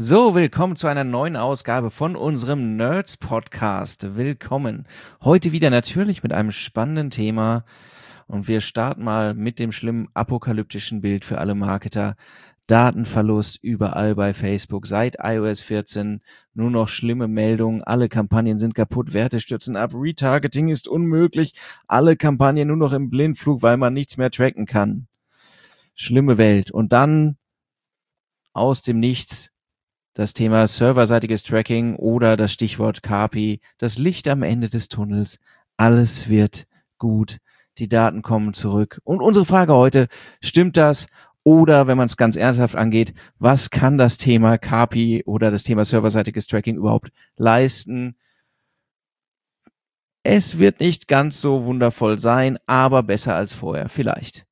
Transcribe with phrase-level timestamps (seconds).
[0.00, 4.14] So, willkommen zu einer neuen Ausgabe von unserem Nerds Podcast.
[4.16, 4.86] Willkommen.
[5.22, 7.64] Heute wieder natürlich mit einem spannenden Thema
[8.28, 12.14] und wir starten mal mit dem schlimmen apokalyptischen Bild für alle Marketer.
[12.68, 16.20] Datenverlust überall bei Facebook seit iOS 14.
[16.54, 17.82] Nur noch schlimme Meldungen.
[17.82, 19.12] Alle Kampagnen sind kaputt.
[19.12, 19.90] Werte stürzen ab.
[19.94, 21.54] Retargeting ist unmöglich.
[21.88, 25.08] Alle Kampagnen nur noch im Blindflug, weil man nichts mehr tracken kann.
[25.96, 26.70] Schlimme Welt.
[26.70, 27.36] Und dann
[28.52, 29.50] aus dem Nichts
[30.18, 35.38] das Thema serverseitiges Tracking oder das Stichwort KPI, das Licht am Ende des Tunnels.
[35.76, 36.66] Alles wird
[36.98, 37.38] gut.
[37.78, 39.00] Die Daten kommen zurück.
[39.04, 40.08] Und unsere Frage heute,
[40.42, 41.06] stimmt das?
[41.44, 45.84] Oder wenn man es ganz ernsthaft angeht, was kann das Thema KPI oder das Thema
[45.84, 48.16] serverseitiges Tracking überhaupt leisten?
[50.24, 54.46] Es wird nicht ganz so wundervoll sein, aber besser als vorher, vielleicht.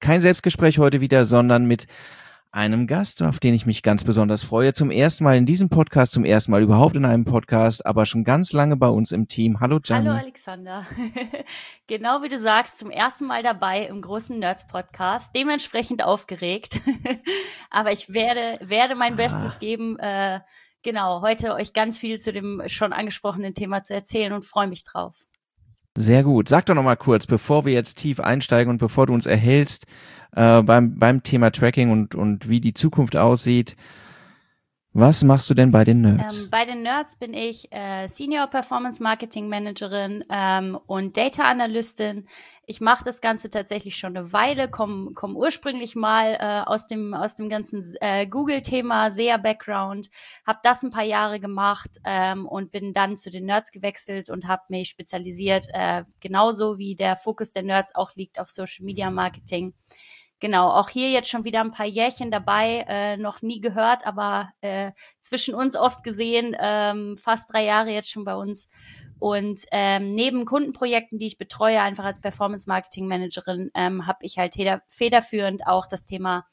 [0.00, 1.86] Kein Selbstgespräch heute wieder, sondern mit
[2.52, 4.72] einem Gast, auf den ich mich ganz besonders freue.
[4.72, 8.24] Zum ersten Mal in diesem Podcast, zum ersten Mal überhaupt in einem Podcast, aber schon
[8.24, 9.60] ganz lange bei uns im Team.
[9.60, 10.08] Hallo Gianni.
[10.08, 10.84] Hallo Alexander.
[11.86, 15.34] genau wie du sagst, zum ersten Mal dabei im großen Nerds Podcast.
[15.36, 16.80] Dementsprechend aufgeregt.
[17.70, 19.16] aber ich werde, werde mein ah.
[19.16, 20.40] Bestes geben, äh,
[20.82, 24.82] genau, heute euch ganz viel zu dem schon angesprochenen Thema zu erzählen und freue mich
[24.82, 25.14] drauf.
[25.96, 26.48] Sehr gut.
[26.48, 29.86] Sag doch noch mal kurz, bevor wir jetzt tief einsteigen und bevor du uns erhältst,
[30.32, 33.76] äh, beim, beim Thema Tracking und, und wie die Zukunft aussieht.
[34.92, 36.44] Was machst du denn bei den Nerds?
[36.44, 42.26] Ähm, bei den Nerds bin ich äh, Senior Performance Marketing Managerin ähm, und Data Analystin.
[42.66, 47.14] Ich mache das Ganze tatsächlich schon eine Weile, komme komm ursprünglich mal äh, aus dem
[47.14, 50.10] aus dem ganzen äh, Google-Thema, SEA Background,
[50.44, 54.48] habe das ein paar Jahre gemacht ähm, und bin dann zu den Nerds gewechselt und
[54.48, 59.08] habe mich spezialisiert, äh, genauso wie der Fokus der Nerds auch liegt auf Social Media
[59.08, 59.72] Marketing
[60.40, 64.50] genau, auch hier jetzt schon wieder ein paar Jährchen dabei, äh, noch nie gehört, aber
[64.60, 68.68] äh, zwischen uns oft gesehen, ähm, fast drei Jahre jetzt schon bei uns.
[69.18, 74.38] Und ähm, neben Kundenprojekten, die ich betreue, einfach als Performance Marketing Managerin, ähm, habe ich
[74.38, 74.54] halt
[74.88, 76.46] federführend auch das Thema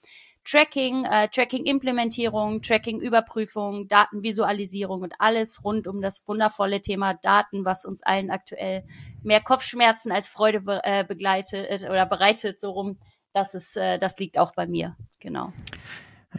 [0.49, 8.01] Tracking, äh, Tracking-Implementierung, Tracking-Überprüfung, Datenvisualisierung und alles rund um das wundervolle Thema Daten, was uns
[8.01, 8.85] allen aktuell
[9.23, 12.97] mehr Kopfschmerzen als Freude be äh, begleitet äh, oder bereitet, so rum
[13.37, 15.53] das ist, äh, das liegt auch bei mir, genau.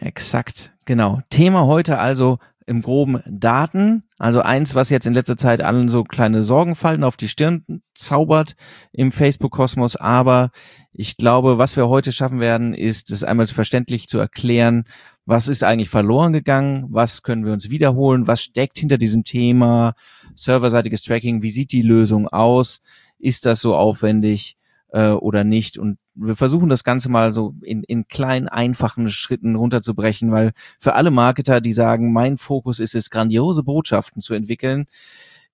[0.01, 1.21] Exakt, genau.
[1.31, 4.03] Thema heute also im groben Daten.
[4.19, 8.57] Also eins, was jetzt in letzter Zeit allen so kleine Sorgenfalten auf die Stirn zaubert
[8.93, 9.97] im Facebook-Kosmos.
[9.97, 10.51] Aber
[10.93, 14.85] ich glaube, was wir heute schaffen werden, ist es einmal verständlich zu erklären,
[15.25, 19.95] was ist eigentlich verloren gegangen, was können wir uns wiederholen, was steckt hinter diesem Thema,
[20.35, 22.81] serverseitiges Tracking, wie sieht die Lösung aus,
[23.19, 24.59] ist das so aufwendig
[24.93, 25.79] äh, oder nicht.
[25.79, 30.95] Und wir versuchen das Ganze mal so in, in kleinen, einfachen Schritten runterzubrechen, weil für
[30.95, 34.87] alle Marketer, die sagen, mein Fokus ist es, grandiose Botschaften zu entwickeln,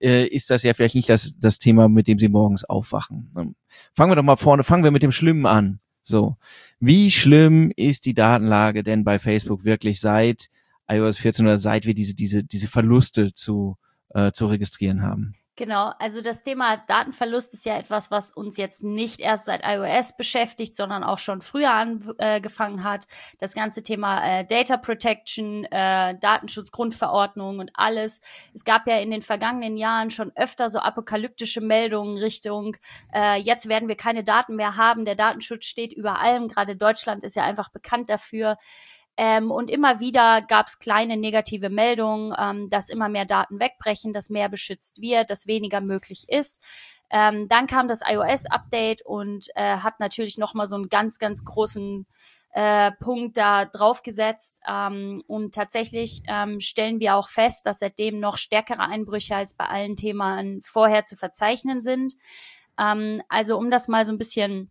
[0.00, 3.30] äh, ist das ja vielleicht nicht das, das Thema, mit dem sie morgens aufwachen.
[3.36, 3.54] Ähm,
[3.92, 5.80] fangen wir doch mal vorne, fangen wir mit dem Schlimmen an.
[6.02, 6.36] So,
[6.80, 10.50] wie schlimm ist die Datenlage denn bei Facebook wirklich seit
[10.88, 13.76] iOS 14 oder seit wir diese, diese, diese Verluste zu,
[14.10, 15.34] äh, zu registrieren haben?
[15.56, 20.16] Genau, also das Thema Datenverlust ist ja etwas, was uns jetzt nicht erst seit iOS
[20.16, 23.06] beschäftigt, sondern auch schon früher angefangen äh, hat.
[23.38, 28.20] Das ganze Thema äh, Data Protection, äh, Datenschutzgrundverordnung und alles.
[28.52, 32.76] Es gab ja in den vergangenen Jahren schon öfter so apokalyptische Meldungen Richtung,
[33.12, 36.48] äh, jetzt werden wir keine Daten mehr haben, der Datenschutz steht über allem.
[36.48, 38.56] Gerade Deutschland ist ja einfach bekannt dafür.
[39.16, 44.12] Ähm, und immer wieder gab es kleine negative Meldungen, ähm, dass immer mehr Daten wegbrechen,
[44.12, 46.62] dass mehr beschützt wird, dass weniger möglich ist.
[47.10, 52.06] Ähm, dann kam das iOS-Update und äh, hat natürlich nochmal so einen ganz, ganz großen
[52.54, 54.62] äh, Punkt da draufgesetzt.
[54.68, 59.66] Ähm, und tatsächlich ähm, stellen wir auch fest, dass seitdem noch stärkere Einbrüche als bei
[59.66, 62.14] allen Themen vorher zu verzeichnen sind.
[62.80, 64.70] Ähm, also um das mal so ein bisschen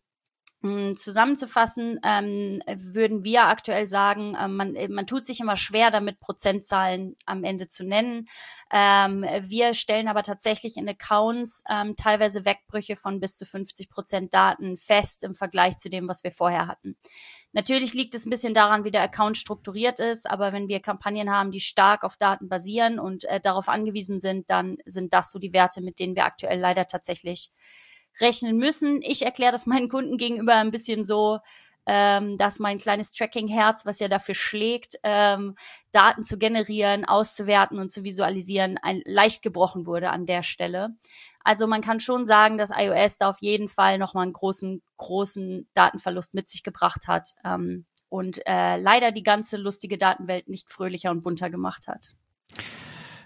[0.63, 7.17] zusammenzufassen, ähm, würden wir aktuell sagen, äh, man, man tut sich immer schwer damit, Prozentzahlen
[7.25, 8.29] am Ende zu nennen.
[8.71, 14.33] Ähm, wir stellen aber tatsächlich in Accounts ähm, teilweise Wegbrüche von bis zu 50 Prozent
[14.33, 16.95] Daten fest im Vergleich zu dem, was wir vorher hatten.
[17.51, 21.29] Natürlich liegt es ein bisschen daran, wie der Account strukturiert ist, aber wenn wir Kampagnen
[21.29, 25.39] haben, die stark auf Daten basieren und äh, darauf angewiesen sind, dann sind das so
[25.39, 27.51] die Werte, mit denen wir aktuell leider tatsächlich
[28.19, 29.01] rechnen müssen.
[29.01, 31.39] Ich erkläre das meinen Kunden gegenüber ein bisschen so,
[31.85, 35.55] ähm, dass mein kleines Tracking-Herz, was ja dafür schlägt, ähm,
[35.91, 40.95] Daten zu generieren, auszuwerten und zu visualisieren, ein, leicht gebrochen wurde an der Stelle.
[41.43, 45.67] Also man kann schon sagen, dass iOS da auf jeden Fall nochmal einen großen, großen
[45.73, 51.11] Datenverlust mit sich gebracht hat ähm, und äh, leider die ganze lustige Datenwelt nicht fröhlicher
[51.11, 52.15] und bunter gemacht hat.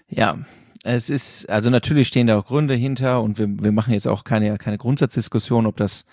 [0.08, 0.36] Ja,
[0.84, 4.24] es ist, also natürlich stehen da auch Gründe hinter und wir, wir machen jetzt auch
[4.24, 6.04] keine, keine Grundsatzdiskussion, ob das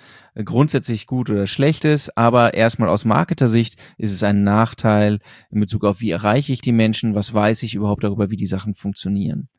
[0.44, 5.20] grundsätzlich gut oder schlecht ist, aber erstmal aus Marketer-Sicht ist es ein Nachteil
[5.52, 8.46] in Bezug auf, wie erreiche ich die Menschen, was weiß ich überhaupt darüber, wie die
[8.46, 9.50] Sachen funktionieren.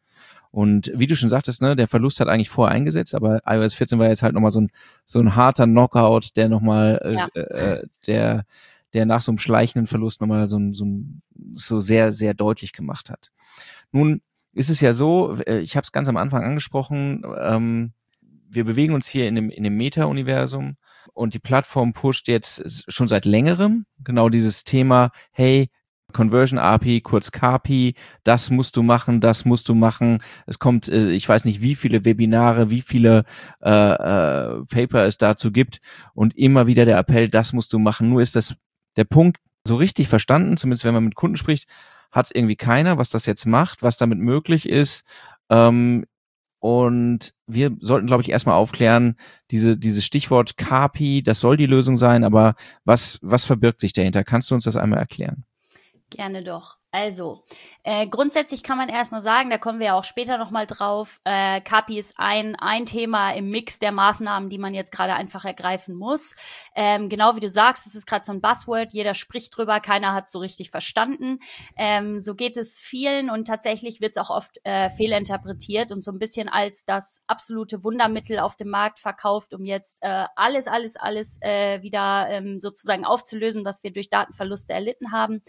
[0.50, 3.98] Und wie du schon sagtest, ne, der Verlust hat eigentlich vorher eingesetzt, aber iOS 14
[3.98, 4.70] war jetzt halt nochmal so ein,
[5.04, 7.28] so ein harter Knockout, der nochmal, äh, ja.
[7.34, 8.46] äh, der,
[8.94, 10.86] der nach so einem schleichenden Verlust nochmal so, so,
[11.54, 13.32] so sehr, sehr deutlich gemacht hat.
[13.92, 14.22] Nun
[14.56, 17.92] ist es ja so, äh, ich habe es ganz am Anfang angesprochen, ähm,
[18.48, 20.76] wir bewegen uns hier in dem, in dem Meta-Universum
[21.12, 25.68] und die Plattform pusht jetzt schon seit längerem genau dieses Thema, hey,
[26.12, 27.94] Conversion API, kurz KPI,
[28.24, 30.18] das musst du machen, das musst du machen.
[30.46, 33.24] Es kommt, äh, ich weiß nicht, wie viele Webinare, wie viele
[33.62, 35.80] äh, äh, Paper es dazu gibt
[36.14, 38.08] und immer wieder der Appell, das musst du machen.
[38.08, 38.54] Nur ist das
[38.96, 41.68] der Punkt so richtig verstanden, zumindest wenn man mit Kunden spricht,
[42.16, 45.04] hat es irgendwie keiner, was das jetzt macht, was damit möglich ist.
[45.50, 46.06] Ähm,
[46.58, 49.16] und wir sollten, glaube ich, erstmal aufklären,
[49.50, 52.54] diese, dieses Stichwort KPI, das soll die Lösung sein, aber
[52.84, 54.24] was, was verbirgt sich dahinter?
[54.24, 55.44] Kannst du uns das einmal erklären?
[56.10, 56.78] Gerne doch.
[56.92, 57.44] Also,
[57.82, 61.60] äh, grundsätzlich kann man erstmal sagen, da kommen wir ja auch später nochmal drauf, äh,
[61.60, 65.94] KPI ist ein, ein Thema im Mix der Maßnahmen, die man jetzt gerade einfach ergreifen
[65.94, 66.34] muss.
[66.74, 70.14] Ähm, genau wie du sagst, es ist gerade so ein Buzzword, jeder spricht drüber, keiner
[70.14, 71.40] hat so richtig verstanden.
[71.76, 76.12] Ähm, so geht es vielen und tatsächlich wird es auch oft äh, fehlinterpretiert und so
[76.12, 80.96] ein bisschen als das absolute Wundermittel auf dem Markt verkauft, um jetzt äh, alles, alles,
[80.96, 85.42] alles äh, wieder ähm, sozusagen aufzulösen, was wir durch Datenverluste erlitten haben.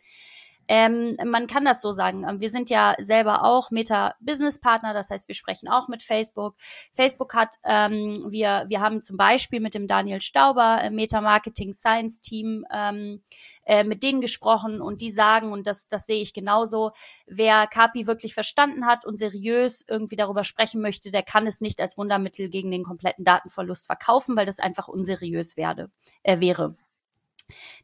[0.68, 2.26] Ähm, man kann das so sagen.
[2.28, 6.56] Ähm, wir sind ja selber auch Meta-Business-Partner, das heißt, wir sprechen auch mit Facebook.
[6.94, 12.22] Facebook hat, ähm, wir, wir haben zum Beispiel mit dem Daniel Stauber, äh, Meta-Marketing Science
[12.22, 13.24] Team, ähm,
[13.66, 16.92] äh, mit denen gesprochen und die sagen, und das, das sehe ich genauso,
[17.26, 21.80] wer Kapi wirklich verstanden hat und seriös irgendwie darüber sprechen möchte, der kann es nicht
[21.82, 25.92] als Wundermittel gegen den kompletten Datenverlust verkaufen, weil das einfach unseriös werde,
[26.24, 26.76] äh, wäre.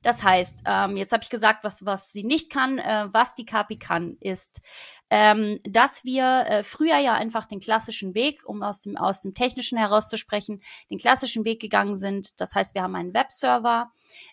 [0.01, 2.79] Das heißt, ähm, jetzt habe ich gesagt, was, was sie nicht kann.
[2.79, 4.61] Äh, was die KPI kann, ist,
[5.09, 9.33] ähm, dass wir äh, früher ja einfach den klassischen Weg, um aus dem, aus dem
[9.33, 12.41] Technischen herauszusprechen, den klassischen Weg gegangen sind.
[12.41, 13.91] Das heißt, wir haben einen Webserver.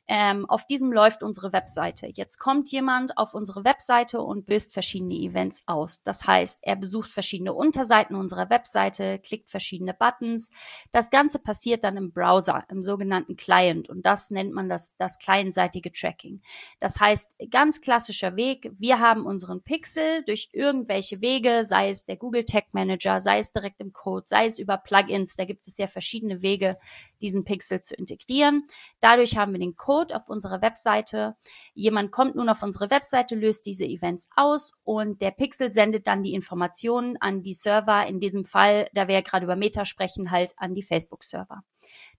[0.08, 2.08] Ähm, auf diesem läuft unsere Webseite.
[2.14, 6.02] Jetzt kommt jemand auf unsere Webseite und löst verschiedene Events aus.
[6.02, 10.50] Das heißt, er besucht verschiedene Unterseiten unserer Webseite, klickt verschiedene Buttons.
[10.92, 13.88] Das Ganze passiert dann im Browser, im sogenannten Client.
[13.88, 16.40] Und das nennt man das, das clientseitige Tracking.
[16.80, 18.72] Das heißt, ganz klassischer Weg.
[18.78, 23.52] Wir haben unseren Pixel durch irgendwelche Wege, sei es der Google Tag Manager, sei es
[23.52, 25.36] direkt im Code, sei es über Plugins.
[25.36, 26.78] Da gibt es ja verschiedene Wege,
[27.20, 28.64] diesen Pixel zu integrieren.
[29.00, 31.36] Dadurch haben wir den Code auf unserer Webseite.
[31.74, 36.22] Jemand kommt nun auf unsere Webseite, löst diese Events aus und der Pixel sendet dann
[36.22, 38.06] die Informationen an die Server.
[38.06, 41.62] In diesem Fall, da wir ja gerade über Meta sprechen, halt an die Facebook-Server.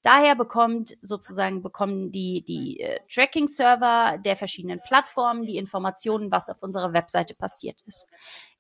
[0.03, 6.63] Daher bekommt sozusagen bekommen die, die äh, Tracking-Server der verschiedenen Plattformen die Informationen, was auf
[6.63, 8.07] unserer Webseite passiert ist.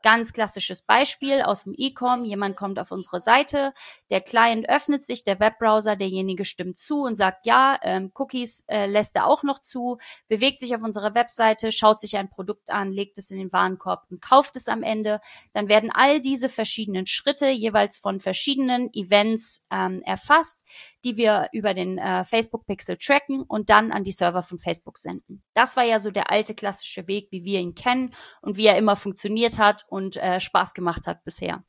[0.03, 2.25] Ganz klassisches Beispiel aus dem E-Com.
[2.25, 3.71] Jemand kommt auf unsere Seite,
[4.09, 8.87] der Client öffnet sich, der Webbrowser, derjenige stimmt zu und sagt, ja, ähm, Cookies äh,
[8.87, 12.91] lässt er auch noch zu, bewegt sich auf unserer Webseite, schaut sich ein Produkt an,
[12.91, 15.21] legt es in den Warenkorb und kauft es am Ende.
[15.53, 20.63] Dann werden all diese verschiedenen Schritte jeweils von verschiedenen Events ähm, erfasst,
[21.03, 24.97] die wir über den äh, Facebook Pixel tracken und dann an die Server von Facebook
[24.97, 25.43] senden.
[25.53, 28.77] Das war ja so der alte klassische Weg, wie wir ihn kennen und wie er
[28.77, 31.63] immer funktioniert hat und äh, Spaß gemacht hat bisher.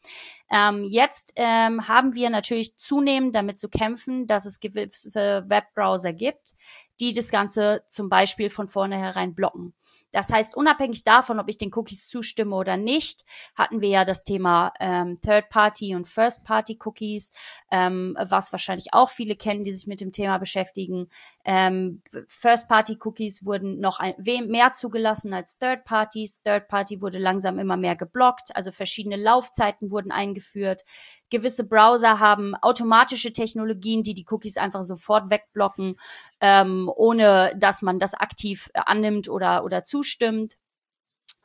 [0.50, 6.54] Ähm, jetzt ähm, haben wir natürlich zunehmend damit zu kämpfen, dass es gewisse Webbrowser gibt,
[7.00, 9.74] die das Ganze zum Beispiel von vornherein blocken.
[10.12, 14.24] Das heißt, unabhängig davon, ob ich den Cookies zustimme oder nicht, hatten wir ja das
[14.24, 17.32] Thema ähm, Third-Party und First-Party-Cookies,
[17.70, 21.08] ähm, was wahrscheinlich auch viele kennen, die sich mit dem Thema beschäftigen.
[21.44, 26.42] Ähm, First-Party-Cookies wurden noch ein, mehr zugelassen als Third-Parties.
[26.42, 30.82] Third-Party wurde langsam immer mehr geblockt, also verschiedene Laufzeiten wurden eingeführt.
[31.30, 35.96] Gewisse Browser haben automatische Technologien, die die Cookies einfach sofort wegblocken,
[36.40, 40.56] ähm, ohne dass man das aktiv annimmt oder, oder zustimmt.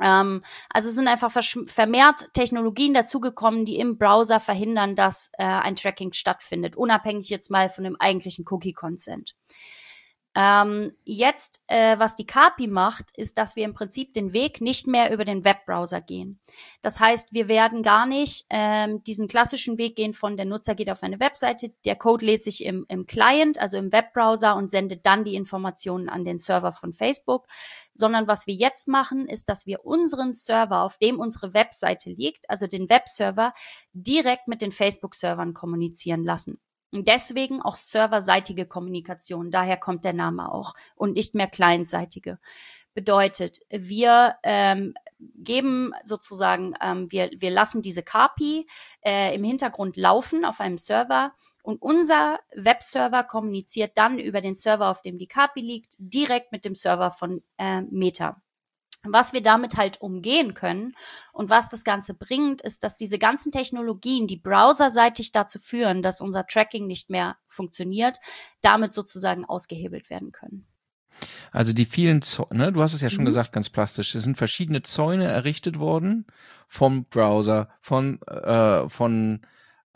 [0.01, 5.75] Ähm, also es sind einfach vermehrt Technologien dazugekommen, die im Browser verhindern, dass äh, ein
[5.75, 9.35] Tracking stattfindet, unabhängig jetzt mal von dem eigentlichen Cookie-Consent.
[10.39, 14.85] Ähm, jetzt, äh, was die KPI macht, ist, dass wir im Prinzip den Weg nicht
[14.85, 16.39] mehr über den Webbrowser gehen.
[16.83, 20.91] Das heißt, wir werden gar nicht ähm, diesen klassischen Weg gehen von der Nutzer geht
[20.91, 25.07] auf eine Webseite, der Code lädt sich im, im Client, also im Webbrowser und sendet
[25.07, 27.47] dann die Informationen an den Server von Facebook,
[27.95, 32.47] sondern was wir jetzt machen, ist, dass wir unseren Server, auf dem unsere Webseite liegt,
[32.47, 33.55] also den Webserver,
[33.91, 36.59] direkt mit den Facebook-Servern kommunizieren lassen.
[36.91, 39.51] Und deswegen auch serverseitige Kommunikation.
[39.51, 42.39] Daher kommt der Name auch und nicht mehr clientseitige.
[42.93, 48.67] Bedeutet, wir ähm, geben sozusagen, ähm, wir, wir lassen diese KPI
[49.01, 54.89] äh, im Hintergrund laufen auf einem Server und unser Webserver kommuniziert dann über den Server,
[54.89, 58.41] auf dem die KPI liegt, direkt mit dem Server von äh, Meta.
[59.03, 60.95] Was wir damit halt umgehen können
[61.31, 66.21] und was das Ganze bringt, ist, dass diese ganzen Technologien, die browserseitig dazu führen, dass
[66.21, 68.17] unser Tracking nicht mehr funktioniert,
[68.61, 70.65] damit sozusagen ausgehebelt werden können.
[71.51, 73.27] Also die vielen Zäune, ne, du hast es ja schon mhm.
[73.27, 76.25] gesagt, ganz plastisch, es sind verschiedene Zäune errichtet worden
[76.67, 79.41] vom Browser, von, äh, von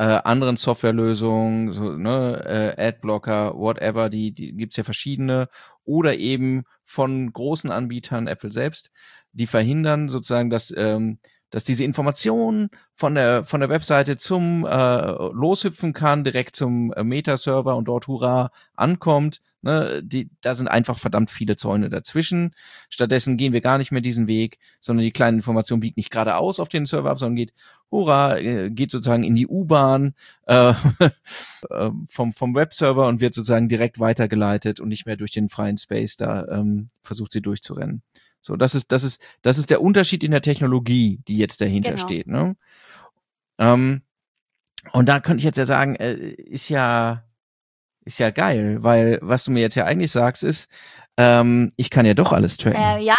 [0.01, 5.47] äh, anderen Softwarelösungen, so, ne, äh, Adblocker, whatever, die, die gibt ja verschiedene,
[5.83, 8.89] oder eben von großen Anbietern, Apple selbst,
[9.31, 11.19] die verhindern sozusagen, dass, ähm,
[11.51, 17.03] dass diese Information von der, von der Webseite zum äh, loshüpfen kann, direkt zum äh,
[17.03, 19.41] Meta-Server und dort hurra ankommt.
[19.63, 22.55] Ne, die, da sind einfach verdammt viele Zäune dazwischen.
[22.89, 26.59] Stattdessen gehen wir gar nicht mehr diesen Weg, sondern die kleine Information biegt nicht geradeaus
[26.59, 27.53] auf den Server ab, sondern geht,
[27.91, 30.15] hurra, äh, geht sozusagen in die U-Bahn
[30.47, 30.73] äh,
[31.69, 35.77] äh, vom, vom Webserver und wird sozusagen direkt weitergeleitet und nicht mehr durch den freien
[35.77, 38.01] Space da ähm, versucht sie durchzurennen.
[38.41, 41.91] So, das ist, das ist, das ist der Unterschied in der Technologie, die jetzt dahinter
[41.91, 42.03] genau.
[42.03, 42.27] steht.
[42.27, 42.55] Ne?
[43.59, 44.01] Ähm,
[44.91, 47.23] und da könnte ich jetzt ja sagen, äh, ist ja,
[48.03, 50.71] ist ja geil, weil was du mir jetzt ja eigentlich sagst, ist,
[51.17, 52.81] ähm, ich kann ja doch alles tracken.
[52.81, 53.17] Äh, ja,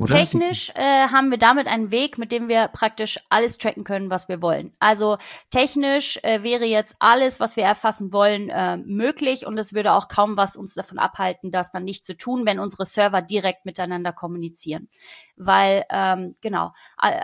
[0.00, 0.16] oder?
[0.16, 4.28] Technisch äh, haben wir damit einen Weg, mit dem wir praktisch alles tracken können, was
[4.28, 4.72] wir wollen.
[4.78, 5.18] Also
[5.50, 10.08] technisch äh, wäre jetzt alles, was wir erfassen wollen, äh, möglich und es würde auch
[10.08, 14.12] kaum was uns davon abhalten, das dann nicht zu tun, wenn unsere Server direkt miteinander
[14.12, 14.88] kommunizieren.
[15.36, 16.72] Weil, ähm, genau,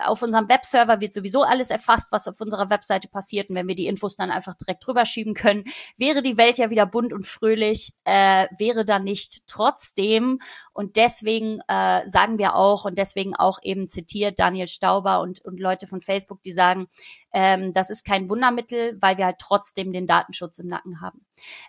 [0.07, 3.75] auf unserem Webserver wird sowieso alles erfasst, was auf unserer Webseite passiert und wenn wir
[3.75, 5.65] die Infos dann einfach direkt drüber schieben können,
[5.97, 10.41] wäre die Welt ja wieder bunt und fröhlich, äh, wäre da nicht trotzdem
[10.73, 15.61] und deswegen äh, sagen wir auch und deswegen auch eben zitiert Daniel Stauber und, und
[15.61, 16.87] Leute von Facebook, die sagen,
[17.33, 21.27] ähm, das ist kein Wundermittel, weil wir halt trotzdem den Datenschutz im Nacken haben.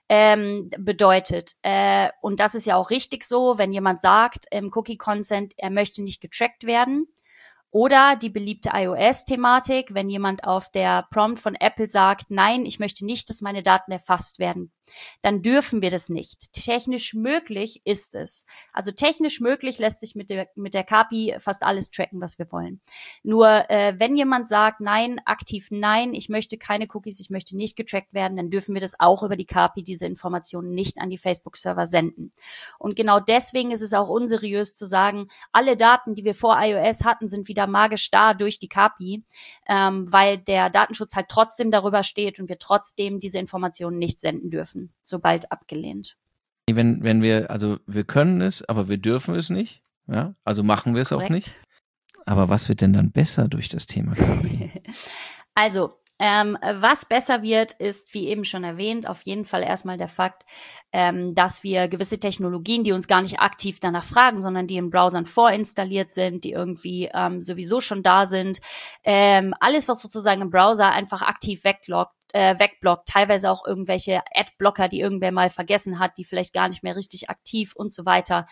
[0.09, 4.97] Ähm, bedeutet, äh, und das ist ja auch richtig so, wenn jemand sagt im Cookie
[4.97, 7.07] Consent, er möchte nicht getrackt werden,
[7.71, 13.05] oder die beliebte iOS-Thematik, wenn jemand auf der Prompt von Apple sagt, nein, ich möchte
[13.05, 14.71] nicht, dass meine Daten erfasst werden
[15.21, 16.53] dann dürfen wir das nicht.
[16.53, 18.45] Technisch möglich ist es.
[18.73, 22.51] Also technisch möglich lässt sich mit der, mit der KPI fast alles tracken, was wir
[22.51, 22.79] wollen.
[23.23, 27.75] Nur äh, wenn jemand sagt, nein, aktiv nein, ich möchte keine Cookies, ich möchte nicht
[27.75, 31.17] getrackt werden, dann dürfen wir das auch über die KPI, diese Informationen nicht an die
[31.17, 32.31] Facebook-Server senden.
[32.79, 37.03] Und genau deswegen ist es auch unseriös zu sagen, alle Daten, die wir vor iOS
[37.03, 39.23] hatten, sind wieder magisch da durch die KPI,
[39.67, 44.49] ähm, weil der Datenschutz halt trotzdem darüber steht und wir trotzdem diese Informationen nicht senden
[44.49, 46.17] dürfen dürfen, sobald abgelehnt.
[46.69, 49.81] Wenn, wenn wir, also wir können es, aber wir dürfen es nicht.
[50.07, 51.25] Ja, also machen wir es Korrekt.
[51.25, 51.51] auch nicht.
[52.25, 54.13] Aber was wird denn dann besser durch das Thema
[55.55, 60.07] also, ähm, was besser wird, ist, wie eben schon erwähnt, auf jeden Fall erstmal der
[60.07, 60.43] Fakt,
[60.91, 64.89] ähm, dass wir gewisse Technologien, die uns gar nicht aktiv danach fragen, sondern die in
[64.89, 68.59] Browsern vorinstalliert sind, die irgendwie ähm, sowieso schon da sind,
[69.03, 74.89] ähm, alles, was sozusagen im Browser einfach aktiv wegloggt, äh, wegblockt, teilweise auch irgendwelche Adblocker,
[74.89, 78.45] die irgendwer mal vergessen hat, die vielleicht gar nicht mehr richtig aktiv und so weiter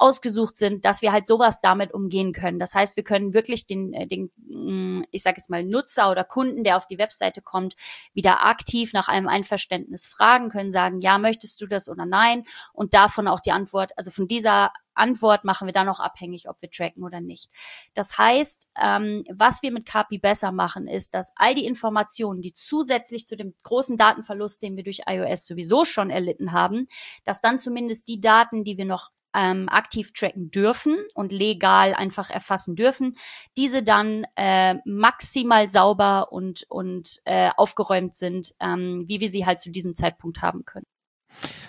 [0.00, 2.58] ausgesucht sind, dass wir halt sowas damit umgehen können.
[2.58, 6.24] Das heißt, wir können wirklich den, äh, den mm, ich sage jetzt mal Nutzer oder
[6.24, 7.76] Kunden, der auf die Webseite kommt,
[8.14, 12.94] wieder aktiv nach einem Einverständnis fragen, können sagen, ja, möchtest du das oder nein und
[12.94, 16.70] davon auch die Antwort, also von dieser Antwort machen wir dann auch abhängig, ob wir
[16.70, 17.50] tracken oder nicht.
[17.94, 22.52] Das heißt, ähm, was wir mit KPI besser machen, ist, dass all die Informationen, die
[22.52, 26.86] zusätzlich zu dem großen Datenverlust, den wir durch iOS sowieso schon erlitten haben,
[27.24, 32.30] dass dann zumindest die Daten, die wir noch ähm, aktiv tracken dürfen und legal einfach
[32.30, 33.16] erfassen dürfen,
[33.56, 39.60] diese dann äh, maximal sauber und, und äh, aufgeräumt sind, ähm, wie wir sie halt
[39.60, 40.86] zu diesem Zeitpunkt haben können.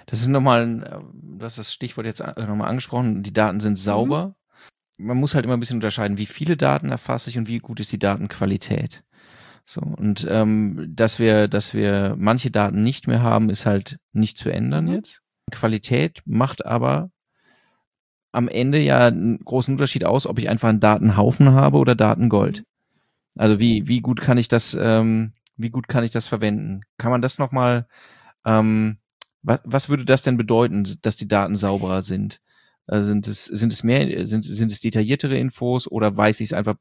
[0.05, 3.73] Das ist nochmal, äh, du hast das Stichwort jetzt äh, nochmal angesprochen, die Daten sind
[3.73, 3.77] mhm.
[3.77, 4.35] sauber.
[4.97, 5.07] Mhm.
[5.07, 7.79] man muss halt immer ein bisschen unterscheiden, wie viele Daten erfasse ich und wie gut
[7.79, 9.03] ist die Datenqualität.
[9.63, 14.37] So, und ähm, dass wir, dass wir manche Daten nicht mehr haben, ist halt nicht
[14.37, 14.93] zu ändern mhm.
[14.93, 15.21] jetzt.
[15.51, 17.11] Qualität macht aber
[18.31, 22.59] am Ende ja einen großen Unterschied aus, ob ich einfach einen Datenhaufen habe oder Datengold.
[22.59, 23.41] Mhm.
[23.41, 26.81] Also wie, wie gut kann ich das, ähm, wie gut kann ich das verwenden?
[26.97, 27.87] Kann man das nochmal,
[28.45, 28.97] ähm,
[29.43, 32.41] was, was würde das denn bedeuten, dass die Daten sauberer sind?
[32.87, 36.53] Äh, sind es, sind es mehr, sind, sind es detailliertere Infos oder weiß ich es
[36.53, 36.75] einfach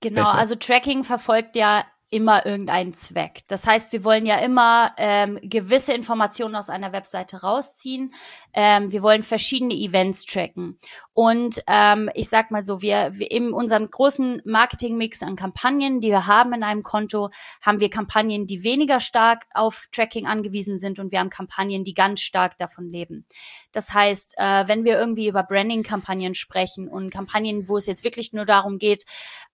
[0.00, 0.38] Genau, besser?
[0.38, 3.42] also Tracking verfolgt ja immer irgendeinen Zweck.
[3.48, 8.14] Das heißt, wir wollen ja immer ähm, gewisse Informationen aus einer Webseite rausziehen.
[8.52, 10.78] Ähm, wir wollen verschiedene Events tracken.
[11.12, 16.10] Und ähm, ich sag mal so, wir, wir in unserem großen Marketing-Mix an Kampagnen, die
[16.10, 20.98] wir haben in einem Konto, haben wir Kampagnen, die weniger stark auf Tracking angewiesen sind
[20.98, 23.24] und wir haben Kampagnen, die ganz stark davon leben.
[23.72, 28.32] Das heißt, äh, wenn wir irgendwie über Branding-Kampagnen sprechen und Kampagnen, wo es jetzt wirklich
[28.32, 29.04] nur darum geht,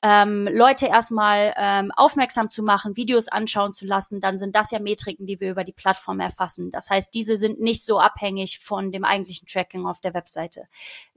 [0.03, 4.79] ähm, Leute erstmal ähm, aufmerksam zu machen, Videos anschauen zu lassen, dann sind das ja
[4.79, 6.71] Metriken, die wir über die Plattform erfassen.
[6.71, 10.69] Das heißt, diese sind nicht so abhängig von dem eigentlichen Tracking auf der Webseite.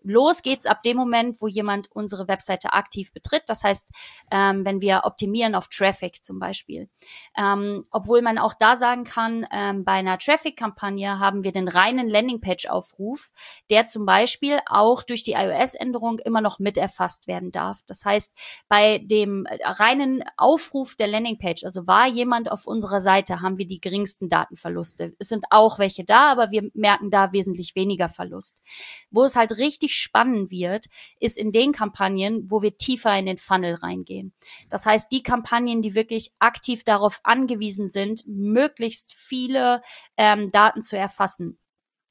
[0.06, 3.44] Los geht's ab dem Moment, wo jemand unsere Webseite aktiv betritt.
[3.48, 3.92] Das heißt,
[4.32, 6.90] ähm, wenn wir optimieren auf Traffic zum Beispiel.
[7.38, 12.08] Ähm, obwohl man auch da sagen kann, ähm, bei einer Traffic-Kampagne haben wir den reinen
[12.08, 13.32] Landingpage-Aufruf,
[13.70, 17.80] der zum Beispiel auch durch die iOS-Änderung immer noch mit erfasst werden darf.
[17.88, 23.58] Das heißt, bei dem reinen Aufruf der Landingpage, also war jemand auf unserer Seite, haben
[23.58, 25.16] wir die geringsten Datenverluste.
[25.20, 28.60] Es sind auch welche da, aber wir merken da wesentlich weniger Verlust.
[29.10, 30.86] Wo es halt richtig spannend wird,
[31.20, 34.34] ist in den Kampagnen, wo wir tiefer in den Funnel reingehen.
[34.70, 39.82] Das heißt, die Kampagnen, die wirklich aktiv darauf angewiesen sind, möglichst viele
[40.18, 41.58] ähm, Daten zu erfassen.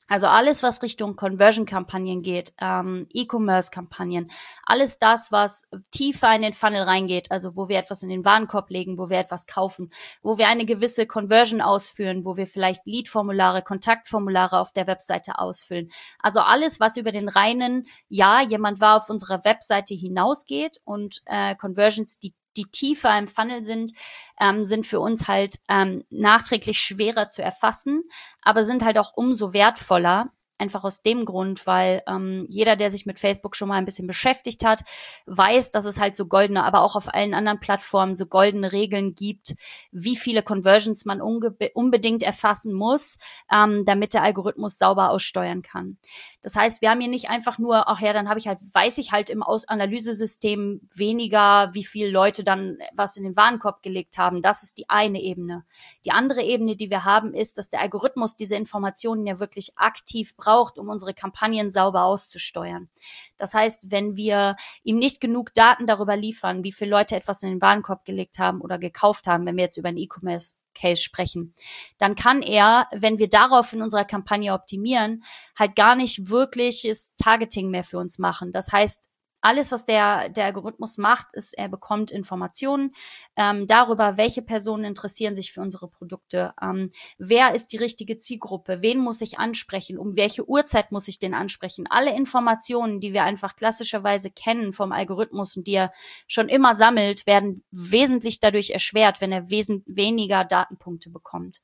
[0.06, 4.30] Also alles, was Richtung Conversion-Kampagnen geht, ähm, E-Commerce-Kampagnen,
[4.64, 8.68] alles das, was tiefer in den Funnel reingeht, also wo wir etwas in den Warenkorb
[8.70, 9.90] legen, wo wir etwas kaufen,
[10.22, 15.90] wo wir eine gewisse Conversion ausführen, wo wir vielleicht Lead-Formulare, Kontaktformulare auf der Webseite ausfüllen.
[16.18, 21.54] Also alles, was über den reinen, ja, jemand war auf unserer Webseite hinausgeht und äh,
[21.56, 23.92] Conversions, die die tiefer im Funnel sind,
[24.40, 28.02] ähm, sind für uns halt ähm, nachträglich schwerer zu erfassen,
[28.42, 33.06] aber sind halt auch umso wertvoller, Einfach aus dem Grund, weil ähm, jeder, der sich
[33.06, 34.84] mit Facebook schon mal ein bisschen beschäftigt hat,
[35.26, 39.14] weiß, dass es halt so goldene, aber auch auf allen anderen Plattformen so goldene Regeln
[39.14, 39.54] gibt,
[39.90, 43.18] wie viele Conversions man unbedingt erfassen muss,
[43.50, 45.98] ähm, damit der Algorithmus sauber aussteuern kann.
[46.40, 48.98] Das heißt, wir haben hier nicht einfach nur, ach ja, dann habe ich halt, weiß
[48.98, 54.18] ich halt im Aus Analysesystem weniger, wie viele Leute dann was in den Warenkorb gelegt
[54.18, 54.42] haben.
[54.42, 55.64] Das ist die eine Ebene.
[56.04, 60.36] Die andere Ebene, die wir haben, ist, dass der Algorithmus diese Informationen ja wirklich aktiv
[60.36, 60.44] braucht,
[60.76, 62.88] um unsere Kampagnen sauber auszusteuern.
[63.36, 67.50] Das heißt, wenn wir ihm nicht genug Daten darüber liefern, wie viele Leute etwas in
[67.50, 71.54] den Warenkorb gelegt haben oder gekauft haben, wenn wir jetzt über einen E-Commerce Case sprechen,
[71.98, 75.22] dann kann er, wenn wir darauf in unserer Kampagne optimieren,
[75.56, 78.50] halt gar nicht wirkliches Targeting mehr für uns machen.
[78.52, 79.13] Das heißt,
[79.44, 82.94] alles, was der, der Algorithmus macht, ist, er bekommt Informationen
[83.36, 88.80] ähm, darüber, welche Personen interessieren sich für unsere Produkte, ähm, wer ist die richtige Zielgruppe,
[88.80, 91.86] wen muss ich ansprechen, um welche Uhrzeit muss ich den ansprechen.
[91.90, 95.92] Alle Informationen, die wir einfach klassischerweise kennen vom Algorithmus und die er
[96.26, 101.60] schon immer sammelt, werden wesentlich dadurch erschwert, wenn er wesentlich weniger Datenpunkte bekommt.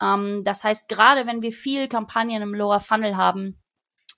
[0.00, 3.58] Ähm, das heißt, gerade wenn wir viel Kampagnen im Lower Funnel haben,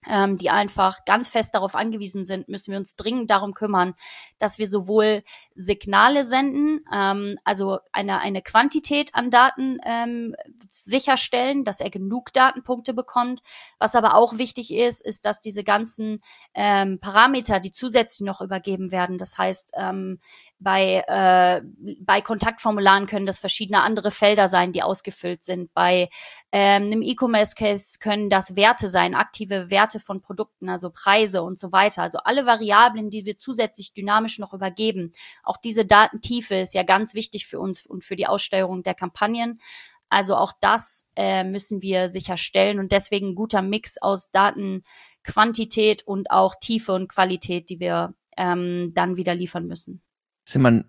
[0.09, 3.94] ähm, die einfach ganz fest darauf angewiesen sind, müssen wir uns dringend darum kümmern,
[4.38, 5.23] dass wir sowohl
[5.55, 10.35] Signale senden, ähm, also eine, eine Quantität an Daten ähm,
[10.66, 13.42] sicherstellen, dass er genug Datenpunkte bekommt.
[13.79, 16.23] Was aber auch wichtig ist, ist, dass diese ganzen
[16.55, 20.21] ähm, Parameter, die zusätzlich noch übergeben werden, das heißt, ähm,
[20.61, 21.62] bei, äh,
[22.01, 25.73] bei Kontaktformularen können das verschiedene andere Felder sein, die ausgefüllt sind.
[25.73, 26.09] Bei
[26.51, 31.72] ähm, einem E-Commerce-Case können das Werte sein, aktive Werte von Produkten, also Preise und so
[31.72, 32.02] weiter.
[32.02, 35.12] Also alle Variablen, die wir zusätzlich dynamisch noch übergeben.
[35.42, 39.61] Auch diese Datentiefe ist ja ganz wichtig für uns und für die Aussteuerung der Kampagnen.
[40.08, 46.30] Also auch das äh, müssen wir sicherstellen und deswegen ein guter Mix aus Datenquantität und
[46.30, 50.02] auch Tiefe und Qualität, die wir ähm, dann wieder liefern müssen
[50.48, 50.82] ist immer,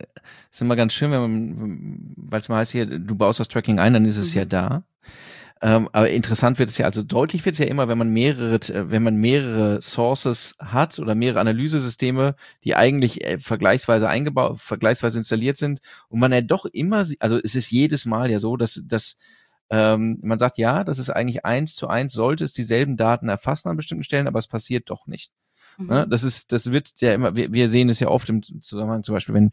[0.52, 3.78] ist immer ganz schön, wenn man, weil es mal heißt hier, du baust das Tracking
[3.80, 4.40] ein, dann ist es mhm.
[4.40, 4.84] ja da.
[5.62, 8.56] Ähm, aber interessant wird es ja, also deutlich wird es ja immer, wenn man mehrere,
[8.56, 15.18] äh, wenn man mehrere Sources hat oder mehrere Analysesysteme, die eigentlich äh, vergleichsweise eingebaut, vergleichsweise
[15.18, 18.82] installiert sind und man ja doch immer, also es ist jedes Mal ja so, dass,
[18.86, 19.18] dass
[19.70, 23.68] ähm, man sagt, ja, das ist eigentlich eins zu eins, sollte es dieselben Daten erfassen
[23.68, 25.32] an bestimmten Stellen, aber es passiert doch nicht.
[25.78, 25.88] Mhm.
[25.88, 26.08] Ne?
[26.10, 29.14] Das ist, das wird ja immer, wir, wir sehen es ja oft im Zusammenhang, zum
[29.14, 29.52] Beispiel, wenn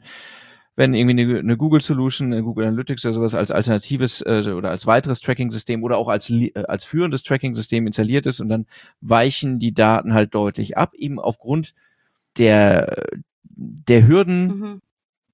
[0.77, 4.71] wenn irgendwie eine, eine Google Solution, eine Google Analytics oder sowas als alternatives äh, oder
[4.71, 8.67] als weiteres Tracking-System oder auch als, äh, als führendes Tracking-System installiert ist und dann
[9.01, 11.75] weichen die Daten halt deutlich ab, eben aufgrund
[12.37, 12.95] der,
[13.43, 14.83] der Hürden, mhm.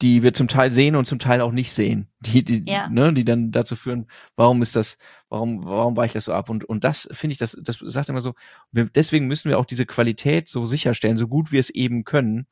[0.01, 2.89] die wir zum Teil sehen und zum Teil auch nicht sehen, die, die, ja.
[2.89, 4.97] ne, die dann dazu führen, warum ist das,
[5.29, 6.51] warum, warum weicht das so ab?
[6.51, 8.35] Und, und das finde ich, das, das sagt immer so,
[8.71, 12.47] wir, deswegen müssen wir auch diese Qualität so sicherstellen, so gut wir es eben können,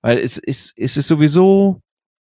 [0.00, 1.82] weil es ist, es ist sowieso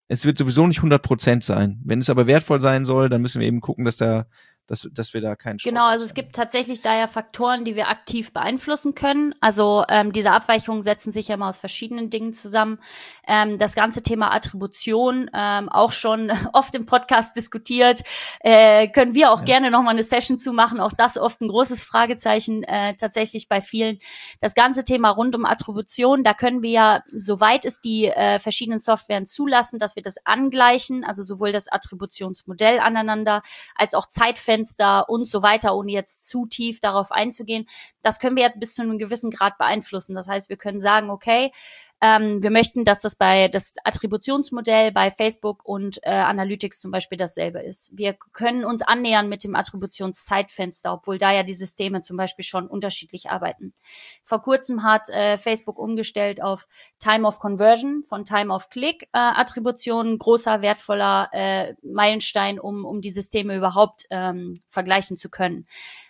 [0.09, 1.81] es wird sowieso nicht 100 Prozent sein.
[1.85, 4.27] Wenn es aber wertvoll sein soll, dann müssen wir eben gucken, dass da
[4.69, 7.75] dass, dass wir da keinen Schrott Genau, also es gibt tatsächlich da ja Faktoren, die
[7.75, 9.35] wir aktiv beeinflussen können.
[9.41, 12.79] Also ähm, diese Abweichungen setzen sich ja immer aus verschiedenen Dingen zusammen.
[13.27, 18.03] Ähm, das ganze Thema Attribution, ähm, auch schon oft im Podcast diskutiert,
[18.41, 19.47] äh, können wir auch ja.
[19.47, 20.81] gerne nochmal eine Session zu machen.
[20.81, 23.99] Auch das oft ein großes Fragezeichen äh, tatsächlich bei vielen.
[24.41, 28.79] Das ganze Thema rund um Attribution, da können wir ja, soweit es die äh, verschiedenen
[28.79, 33.43] Softwaren zulassen, dass wir das angleichen, also sowohl das Attributionsmodell aneinander
[33.75, 37.67] als auch Zeitfenster Zeitfenster und so weiter, ohne jetzt zu tief darauf einzugehen.
[38.03, 40.15] Das können wir ja bis zu einem gewissen Grad beeinflussen.
[40.15, 41.53] Das heißt, wir können sagen, okay,
[42.01, 47.19] ähm, wir möchten, dass das bei das Attributionsmodell bei Facebook und äh, Analytics zum Beispiel
[47.19, 47.91] dasselbe ist.
[47.97, 52.69] Wir können uns annähern mit dem Attributionszeitfenster, obwohl da ja die Systeme zum Beispiel schon
[52.69, 53.75] unterschiedlich arbeiten.
[54.23, 56.69] Vor kurzem hat äh, Facebook umgestellt auf
[57.01, 63.01] Time of Conversion von Time of Click äh, Attribution, großer wertvoller äh, Meilenstein, um um
[63.01, 65.67] die Systeme überhaupt ähm, vergleichen zu können.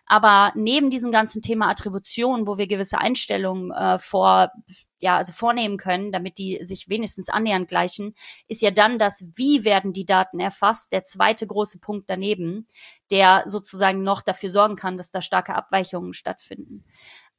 [0.06, 4.50] Aber neben diesem ganzen Thema Attribution, wo wir gewisse Einstellungen äh, vor
[4.98, 8.14] ja, also vornehmen können, damit die sich wenigstens annähernd gleichen,
[8.48, 12.66] ist ja dann das, wie werden die Daten erfasst, der zweite große Punkt daneben,
[13.10, 16.84] der sozusagen noch dafür sorgen kann, dass da starke Abweichungen stattfinden.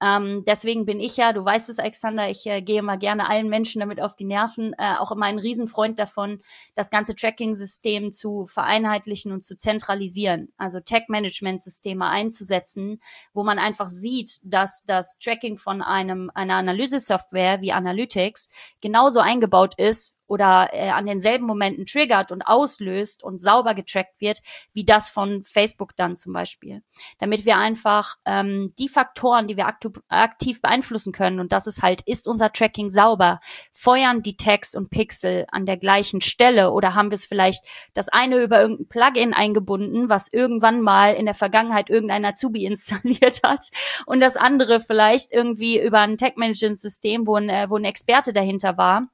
[0.02, 3.50] Ähm, deswegen bin ich ja, du weißt es, Alexander, ich äh, gehe mal gerne allen
[3.50, 6.42] Menschen damit auf die Nerven, äh, auch immer ein Riesenfreund davon,
[6.76, 13.02] das ganze Tracking-System zu vereinheitlichen und zu zentralisieren, also Tag-Management-Systeme einzusetzen,
[13.34, 18.50] wo man einfach sieht, dass das Tracking von einem einer Analyse-Software wie Analytics
[18.82, 24.40] genauso eingebaut ist oder äh, an denselben Momenten triggert und auslöst und sauber getrackt wird,
[24.74, 26.84] wie das von Facebook dann zum Beispiel.
[27.18, 32.02] Damit wir einfach ähm, die Faktoren, die wir aktiv beeinflussen können, und das ist halt,
[32.06, 33.40] ist unser Tracking sauber,
[33.74, 38.10] feuern die Tags und Pixel an der gleichen Stelle oder haben wir es vielleicht das
[38.10, 43.70] eine über irgendein Plugin eingebunden, was irgendwann mal in der Vergangenheit irgendein Azubi installiert hat
[44.06, 48.78] und das andere vielleicht irgendwie über ein Tag-Management-System, wo ein, äh, wo ein Experte dahinter
[48.78, 49.10] war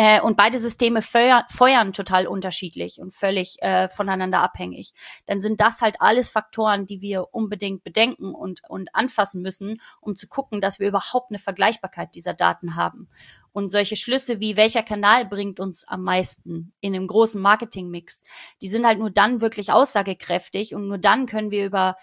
[0.00, 4.94] äh, und beide Systeme feuer, feuern total unterschiedlich und völlig äh, voneinander abhängig.
[5.26, 10.14] Dann sind das halt alles Faktoren, die wir unbedingt bedenken und, und anfassen müssen, um
[10.14, 13.08] zu gucken, dass wir überhaupt eine Vergleichbarkeit dieser Daten haben.
[13.50, 18.22] Und solche Schlüsse wie welcher Kanal bringt uns am meisten in einem großen Marketingmix,
[18.62, 21.96] die sind halt nur dann wirklich aussagekräftig und nur dann können wir über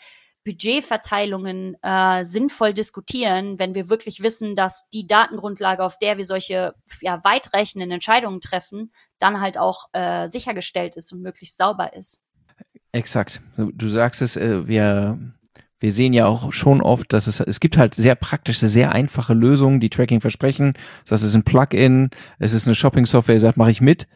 [0.45, 6.75] Budgetverteilungen äh, sinnvoll diskutieren, wenn wir wirklich wissen, dass die Datengrundlage, auf der wir solche
[7.01, 12.23] ja, weitreichenden Entscheidungen treffen, dann halt auch äh, sichergestellt ist und möglichst sauber ist.
[12.91, 13.41] Exakt.
[13.57, 15.17] Du sagst es, äh, wir,
[15.79, 19.33] wir sehen ja auch schon oft, dass es, es gibt halt sehr praktische, sehr einfache
[19.33, 20.73] Lösungen, die Tracking versprechen.
[21.07, 24.07] Das ist ein Plugin, es ist eine Shopping-Software, ihr sagt, mache ich mit.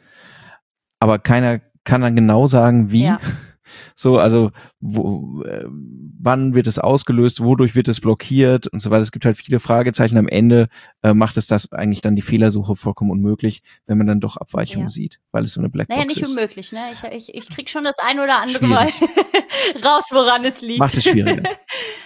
[0.99, 3.05] Aber keiner kann dann genau sagen, wie.
[3.05, 3.19] Ja.
[3.95, 5.65] So, also wo, äh,
[6.19, 9.01] wann wird es ausgelöst, wodurch wird es blockiert und so weiter.
[9.01, 10.17] Es gibt halt viele Fragezeichen.
[10.17, 10.67] Am Ende
[11.01, 14.87] äh, macht es das eigentlich dann die Fehlersuche vollkommen unmöglich, wenn man dann doch Abweichungen
[14.87, 14.89] ja.
[14.89, 16.29] sieht, weil es so eine Blackbox naja, nicht ist.
[16.29, 16.81] unmöglich, ne?
[16.93, 18.69] Ich, ich, ich krieg schon das ein oder andere Schwierig.
[18.69, 18.89] Mal
[19.83, 20.79] raus, woran es liegt.
[20.79, 21.43] Macht es schwieriger.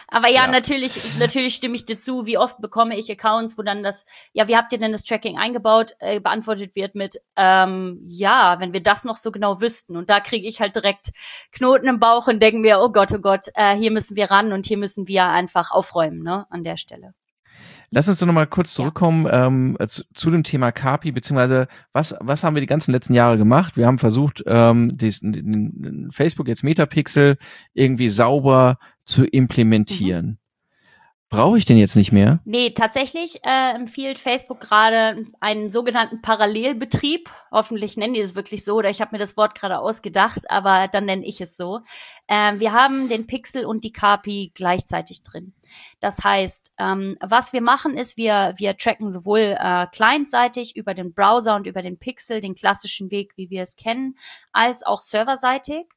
[0.07, 2.25] Aber ja, ja, natürlich, natürlich stimme ich dir zu.
[2.25, 5.37] Wie oft bekomme ich Accounts, wo dann das, ja, wie habt ihr denn das Tracking
[5.37, 9.97] eingebaut, äh, beantwortet wird mit, ähm, ja, wenn wir das noch so genau wüssten.
[9.97, 11.11] Und da kriege ich halt direkt
[11.53, 14.53] Knoten im Bauch und denke mir, oh Gott, oh Gott, äh, hier müssen wir ran
[14.53, 17.13] und hier müssen wir einfach aufräumen, ne, an der Stelle.
[17.91, 19.45] Lass uns doch nochmal kurz zurückkommen ja.
[19.45, 23.37] ähm, zu, zu, dem Thema Kapi, beziehungsweise was, was haben wir die ganzen letzten Jahre
[23.37, 23.77] gemacht?
[23.77, 27.37] Wir haben versucht, ähm, diesen, Facebook jetzt Metapixel
[27.73, 30.25] irgendwie sauber zu implementieren.
[30.25, 30.37] Mhm.
[31.33, 32.39] Brauche ich den jetzt nicht mehr?
[32.45, 37.27] Nee, tatsächlich äh, empfiehlt Facebook gerade einen sogenannten Parallelbetrieb.
[37.49, 40.87] Hoffentlich nennen die es wirklich so, oder ich habe mir das Wort gerade ausgedacht, aber
[40.87, 41.79] dann nenne ich es so.
[42.27, 45.53] Ähm, wir haben den Pixel und die KPI gleichzeitig drin.
[45.99, 51.15] Das heißt, ähm, was wir machen, ist, wir, wir tracken sowohl äh, clientseitig über den
[51.15, 54.19] Browser und über den Pixel, den klassischen Weg, wie wir es kennen,
[54.51, 55.87] als auch serverseitig.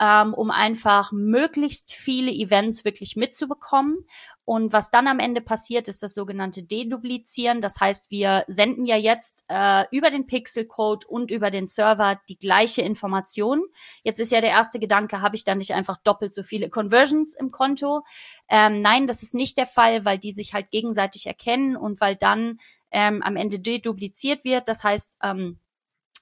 [0.00, 4.06] Ähm, um einfach möglichst viele Events wirklich mitzubekommen.
[4.44, 7.60] Und was dann am Ende passiert, ist das sogenannte Deduplizieren.
[7.60, 12.38] Das heißt, wir senden ja jetzt äh, über den Pixelcode und über den Server die
[12.38, 13.62] gleiche Information.
[14.04, 17.34] Jetzt ist ja der erste Gedanke, habe ich dann nicht einfach doppelt so viele Conversions
[17.34, 18.04] im Konto?
[18.48, 22.16] Ähm, nein, das ist nicht der Fall, weil die sich halt gegenseitig erkennen und weil
[22.16, 22.58] dann
[22.90, 24.68] ähm, am Ende dedupliziert wird.
[24.68, 25.58] Das heißt, ähm,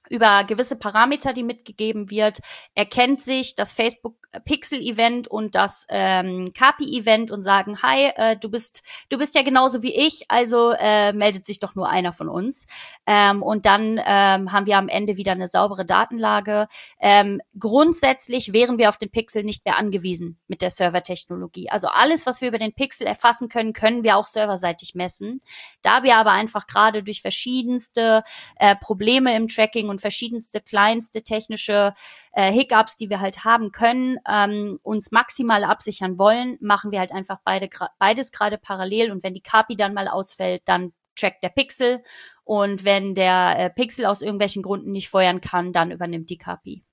[0.09, 2.39] über gewisse Parameter, die mitgegeben wird,
[2.75, 4.15] erkennt sich das Facebook
[4.45, 9.35] Pixel Event und das ähm, Kapi Event und sagen, hi, äh, du bist du bist
[9.35, 12.67] ja genauso wie ich, also äh, meldet sich doch nur einer von uns.
[13.05, 16.67] Ähm, und dann ähm, haben wir am Ende wieder eine saubere Datenlage.
[16.99, 21.69] Ähm, grundsätzlich wären wir auf den Pixel nicht mehr angewiesen mit der Servertechnologie.
[21.69, 25.41] Also alles, was wir über den Pixel erfassen können, können wir auch serverseitig messen.
[25.81, 28.23] Da wir aber einfach gerade durch verschiedenste
[28.57, 31.93] äh, Probleme im Tracking und verschiedenste kleinste technische
[32.31, 37.11] äh, Hiccups, die wir halt haben können, ähm, uns maximal absichern wollen, machen wir halt
[37.11, 39.11] einfach beide, beides gerade parallel.
[39.11, 42.03] Und wenn die KPI dann mal ausfällt, dann trackt der Pixel.
[42.43, 46.83] Und wenn der äh, Pixel aus irgendwelchen Gründen nicht feuern kann, dann übernimmt die KPI.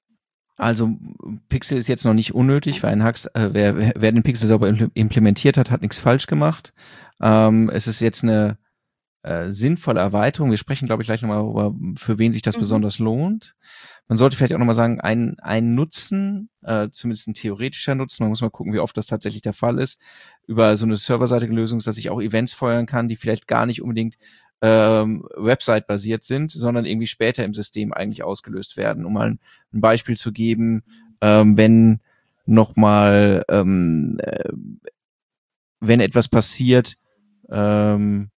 [0.56, 0.90] Also
[1.48, 4.68] Pixel ist jetzt noch nicht unnötig, weil ein Hux, äh, wer, wer den Pixel sauber
[4.68, 6.72] implementiert hat, hat nichts falsch gemacht.
[7.20, 8.58] Ähm, es ist jetzt eine
[9.24, 10.50] äh, sinnvolle Erweiterung.
[10.50, 12.60] Wir sprechen, glaube ich, gleich nochmal über, für wen sich das mhm.
[12.60, 13.56] besonders lohnt.
[14.06, 18.28] Man sollte vielleicht auch nochmal sagen, ein, ein Nutzen, äh, zumindest ein theoretischer Nutzen, man
[18.28, 19.98] muss mal gucken, wie oft das tatsächlich der Fall ist,
[20.46, 23.80] über so eine serverseitige Lösung, dass ich auch Events feuern kann, die vielleicht gar nicht
[23.80, 24.16] unbedingt
[24.60, 29.06] ähm, Website-basiert sind, sondern irgendwie später im System eigentlich ausgelöst werden.
[29.06, 29.40] Um mal ein,
[29.72, 30.82] ein Beispiel zu geben,
[31.22, 32.00] ähm, wenn
[32.44, 34.52] nochmal, ähm, äh,
[35.80, 36.96] wenn etwas passiert,
[37.50, 38.30] ähm,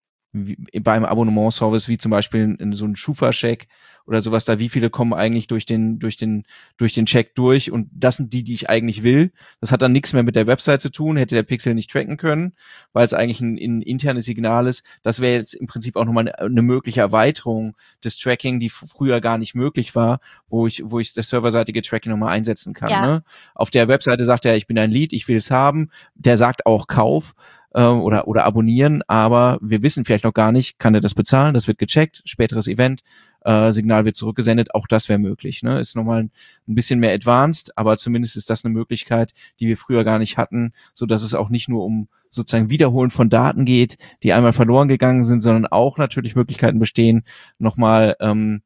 [0.45, 3.67] wie, beim Abonnementservice, wie zum Beispiel in, in so ein Schufa-Check
[4.07, 6.45] oder sowas da, wie viele kommen eigentlich durch den, durch den,
[6.77, 9.31] durch den Check durch und das sind die, die ich eigentlich will.
[9.59, 12.15] Das hat dann nichts mehr mit der Website zu tun, hätte der Pixel nicht tracken
[12.15, 12.53] können,
[12.93, 14.85] weil es eigentlich ein, ein internes Signal ist.
[15.03, 19.19] Das wäre jetzt im Prinzip auch nochmal eine, eine mögliche Erweiterung des Tracking, die früher
[19.19, 22.89] gar nicht möglich war, wo ich, wo ich das serverseitige Tracking nochmal einsetzen kann.
[22.89, 23.05] Ja.
[23.05, 23.23] Ne?
[23.55, 25.89] Auf der Webseite sagt er, ich bin ein Lead, ich will es haben.
[26.15, 27.35] Der sagt auch Kauf
[27.77, 31.53] äh, oder, oder abonnieren, aber wir wissen vielleicht noch gar nicht, kann er das bezahlen,
[31.53, 33.03] das wird gecheckt, späteres Event,
[33.45, 35.61] äh, Signal wird zurückgesendet, auch das wäre möglich.
[35.61, 35.79] Ne?
[35.79, 36.31] Ist nochmal ein,
[36.67, 40.37] ein bisschen mehr advanced, aber zumindest ist das eine Möglichkeit, die wir früher gar nicht
[40.37, 44.53] hatten, so dass es auch nicht nur um sozusagen Wiederholen von Daten geht, die einmal
[44.53, 47.23] verloren gegangen sind, sondern auch natürlich Möglichkeiten bestehen,
[47.59, 48.63] nochmal ähm,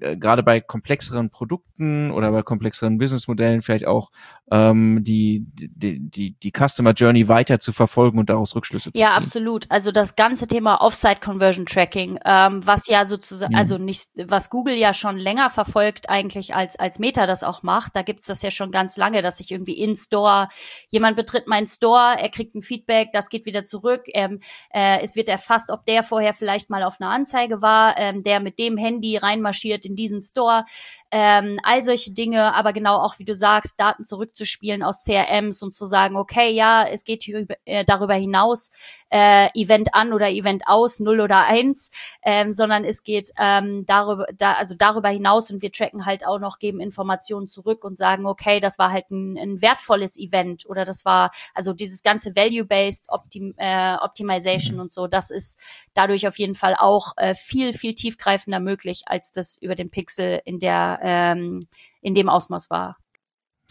[0.00, 4.10] äh, gerade bei komplexeren Produkten oder bei komplexeren Businessmodellen vielleicht auch
[4.50, 9.02] ähm, die, die, die, die Customer Journey weiter zu verfolgen und daraus Rückschlüsse zu ziehen.
[9.02, 9.66] Ja, absolut.
[9.68, 13.58] Also das ganze Thema Offsite Conversion Tracking, ähm, was ja sozusagen, mhm.
[13.58, 17.94] also nicht, was Google ja schon länger verfolgt eigentlich als, als Meta das auch macht.
[17.94, 20.48] Da gibt's das ja schon ganz lange, dass sich irgendwie in Store,
[20.88, 24.02] jemand betritt meinen Store, er kriegt ein Feedback, das geht wieder zurück.
[24.14, 28.22] Ähm, äh, es wird erfasst, ob der vorher vielleicht mal auf einer Anzeige war, ähm,
[28.22, 30.64] der mit dem Handy reinmarschiert in diesen Store,
[31.10, 35.72] ähm, all solche Dinge, aber genau auch, wie du sagst, Daten zurückzuspielen aus CRMs und
[35.72, 38.70] zu sagen, okay, ja, es geht hier, äh, darüber hinaus,
[39.10, 41.90] äh, Event an oder Event aus, null oder eins,
[42.22, 46.38] ähm, sondern es geht ähm, darüber, da, also darüber hinaus und wir tracken halt auch
[46.38, 50.84] noch, geben Informationen zurück und sagen, okay, das war halt ein, ein wertvolles Event oder
[50.84, 54.82] das war, also dieses ganze Value-Based Optim, äh, Optimization mhm.
[54.82, 55.58] und so, das ist
[55.94, 60.40] dadurch auf jeden Fall auch äh, viel, viel tiefgreifender möglich, als das über den Pixel
[60.44, 61.60] in der ähm,
[62.00, 62.96] in dem Ausmaß war.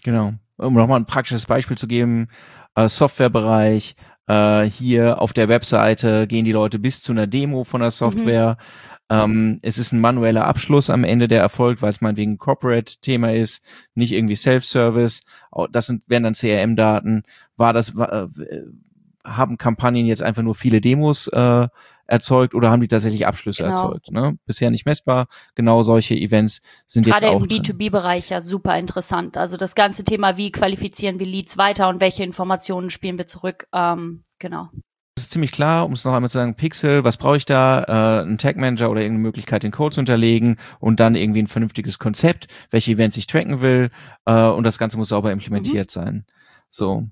[0.03, 0.33] Genau.
[0.57, 2.27] Um nochmal ein praktisches Beispiel zu geben,
[2.75, 3.95] äh, Softwarebereich,
[4.27, 8.57] äh, hier auf der Webseite gehen die Leute bis zu einer Demo von der Software.
[8.59, 8.89] Mhm.
[9.11, 13.33] Ähm, es ist ein manueller Abschluss am Ende, der erfolgt, weil es meinetwegen ein Corporate-Thema
[13.33, 13.63] ist,
[13.95, 15.21] nicht irgendwie Self-Service.
[15.71, 17.23] Das sind, wären dann CRM-Daten.
[17.57, 18.27] War das, äh,
[19.25, 21.67] haben Kampagnen jetzt einfach nur viele Demos äh,
[22.09, 23.75] erzeugt oder haben die tatsächlich Abschlüsse genau.
[23.75, 24.11] erzeugt?
[24.11, 24.37] Ne?
[24.45, 25.27] Bisher nicht messbar.
[25.55, 29.37] Genau solche Events sind Gerade jetzt auch Gerade im B2B-Bereich ja super interessant.
[29.37, 33.67] Also das ganze Thema, wie qualifizieren wir Leads weiter und welche Informationen spielen wir zurück?
[33.73, 34.69] Ähm, genau.
[35.15, 38.21] Das ist ziemlich klar, um es noch einmal zu sagen, Pixel, was brauche ich da?
[38.21, 41.47] Äh, ein Tag Manager oder irgendeine Möglichkeit, den Code zu unterlegen und dann irgendwie ein
[41.47, 43.89] vernünftiges Konzept, welche Events ich tracken will
[44.25, 45.91] äh, und das Ganze muss sauber implementiert mhm.
[45.91, 46.25] sein.
[46.69, 47.09] So.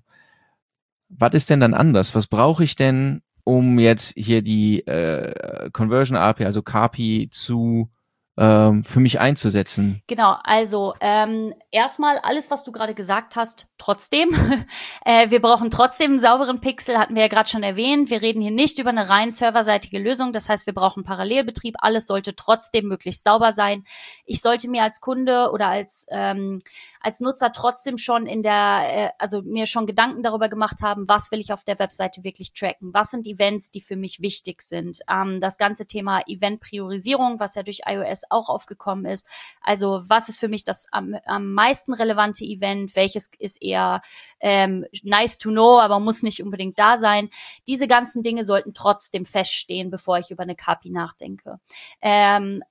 [1.09, 2.15] Was ist denn dann anders?
[2.15, 7.89] Was brauche ich denn, um jetzt hier die äh, Conversion API, also KPI zu
[8.37, 10.03] ähm, für mich einzusetzen?
[10.07, 14.29] Genau, also ähm, erstmal alles, was du gerade gesagt hast, trotzdem.
[15.05, 18.09] äh, wir brauchen trotzdem einen sauberen Pixel, hatten wir ja gerade schon erwähnt.
[18.09, 20.33] Wir reden hier nicht über eine rein serverseitige Lösung.
[20.33, 21.75] Das heißt, wir brauchen Parallelbetrieb.
[21.79, 23.85] Alles sollte trotzdem möglichst sauber sein.
[24.25, 26.59] Ich sollte mir als Kunde oder als, ähm,
[27.01, 31.31] als Nutzer trotzdem schon in der, äh, also mir schon Gedanken darüber gemacht haben, was
[31.31, 32.93] will ich auf der Webseite wirklich tracken?
[32.93, 34.99] Was sind Events, die für mich wichtig sind?
[35.09, 39.27] Ähm, das ganze Thema Event-Priorisierung, was ja durch iOS auch aufgekommen ist.
[39.61, 42.95] Also was ist für mich das am, am meisten relevante Event?
[42.95, 44.01] Welches ist eher
[44.39, 47.29] ähm, nice to know, aber muss nicht unbedingt da sein?
[47.67, 51.59] Diese ganzen Dinge sollten trotzdem feststehen, bevor ich über eine KPI nachdenke.
[52.01, 52.63] Ähm,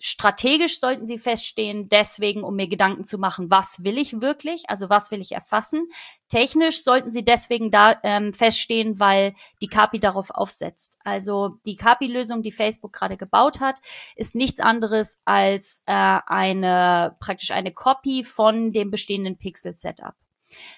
[0.00, 4.88] strategisch sollten sie feststehen, deswegen, um mir Gedanken zu machen, was will ich wirklich, also
[4.88, 5.88] was will ich erfassen.
[6.28, 10.98] Technisch sollten sie deswegen da ähm, feststehen, weil die KPI darauf aufsetzt.
[11.04, 13.80] Also die KPI-Lösung, die Facebook gerade gebaut hat,
[14.16, 20.14] ist nichts anderes als äh, eine praktisch eine Copy von dem bestehenden Pixel-Setup.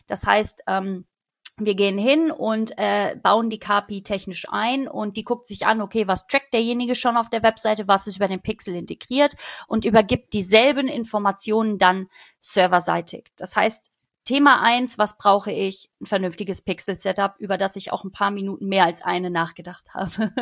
[0.07, 1.07] Das heißt, ähm,
[1.67, 5.81] wir gehen hin und äh, bauen die KPI technisch ein und die guckt sich an,
[5.81, 9.85] okay, was trackt derjenige schon auf der Webseite, was ist über den Pixel integriert und
[9.85, 12.09] übergibt dieselben Informationen dann
[12.41, 13.31] serverseitig.
[13.37, 13.93] Das heißt,
[14.25, 15.91] Thema eins: was brauche ich?
[16.01, 20.33] Ein vernünftiges Pixel-Setup, über das ich auch ein paar Minuten mehr als eine nachgedacht habe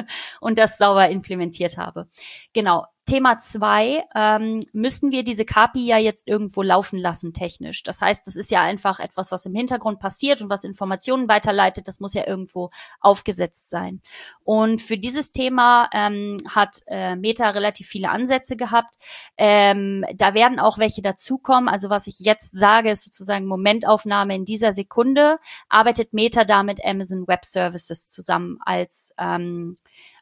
[0.40, 2.08] und das sauber implementiert habe.
[2.52, 2.86] Genau.
[3.08, 7.82] Thema zwei, ähm, müssen wir diese KPI ja jetzt irgendwo laufen lassen technisch.
[7.82, 11.88] Das heißt, das ist ja einfach etwas, was im Hintergrund passiert und was Informationen weiterleitet.
[11.88, 14.02] Das muss ja irgendwo aufgesetzt sein.
[14.44, 18.96] Und für dieses Thema ähm, hat äh, Meta relativ viele Ansätze gehabt.
[19.38, 21.70] Ähm, da werden auch welche dazukommen.
[21.70, 25.38] Also was ich jetzt sage, ist sozusagen Momentaufnahme in dieser Sekunde.
[25.70, 29.76] Arbeitet Meta da mit Amazon Web Services zusammen als ähm,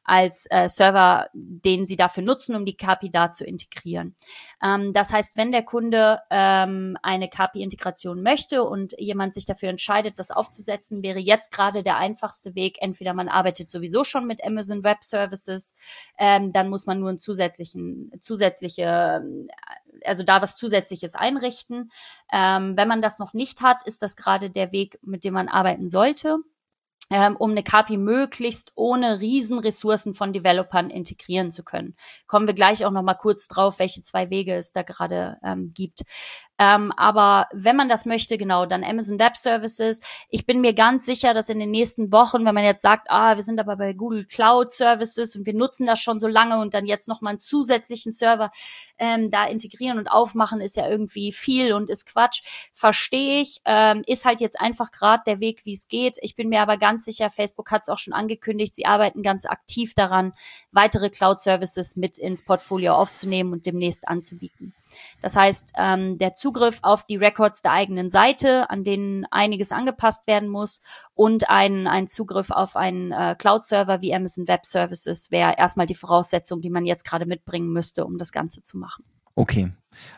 [0.07, 4.15] als äh, Server, den sie dafür nutzen, um die KPI da zu integrieren.
[4.63, 10.19] Ähm, das heißt, wenn der Kunde ähm, eine KPI-Integration möchte und jemand sich dafür entscheidet,
[10.19, 12.79] das aufzusetzen, wäre jetzt gerade der einfachste Weg.
[12.81, 15.75] Entweder man arbeitet sowieso schon mit Amazon Web Services,
[16.19, 19.23] ähm, dann muss man nur einen zusätzlichen, zusätzliche
[20.05, 21.91] also da was Zusätzliches einrichten.
[22.31, 25.49] Ähm, wenn man das noch nicht hat, ist das gerade der Weg, mit dem man
[25.49, 26.39] arbeiten sollte
[27.37, 31.95] um eine KPI möglichst ohne Riesenressourcen von Developern integrieren zu können.
[32.27, 35.73] Kommen wir gleich auch noch mal kurz drauf, welche zwei Wege es da gerade ähm,
[35.73, 36.03] gibt.
[36.59, 40.01] Ähm, aber wenn man das möchte, genau, dann Amazon Web Services.
[40.31, 43.37] Ich bin mir ganz sicher, dass in den nächsten Wochen, wenn man jetzt sagt, ah,
[43.37, 46.75] wir sind aber bei Google Cloud Services und wir nutzen das schon so lange und
[46.75, 48.51] dann jetzt noch mal einen zusätzlichen Server
[48.99, 52.43] ähm, da integrieren und aufmachen, ist ja irgendwie viel und ist Quatsch.
[52.73, 53.61] Verstehe ich.
[53.65, 56.17] Ähm, ist halt jetzt einfach gerade der Weg, wie es geht.
[56.23, 59.45] Ich bin mir aber ganz sicher, Facebook hat es auch schon angekündigt, sie arbeiten ganz
[59.45, 60.33] aktiv daran,
[60.73, 64.75] weitere Cloud Services mit ins Portfolio aufzunehmen und demnächst anzubieten.
[65.21, 70.27] Das heißt, ähm, der Zugriff auf die Records der eigenen Seite, an denen einiges angepasst
[70.27, 70.83] werden muss,
[71.15, 75.95] und ein, ein Zugriff auf einen äh, Cloud-Server wie Amazon Web Services wäre erstmal die
[75.95, 79.05] Voraussetzung, die man jetzt gerade mitbringen müsste, um das Ganze zu machen.
[79.37, 79.71] Okay.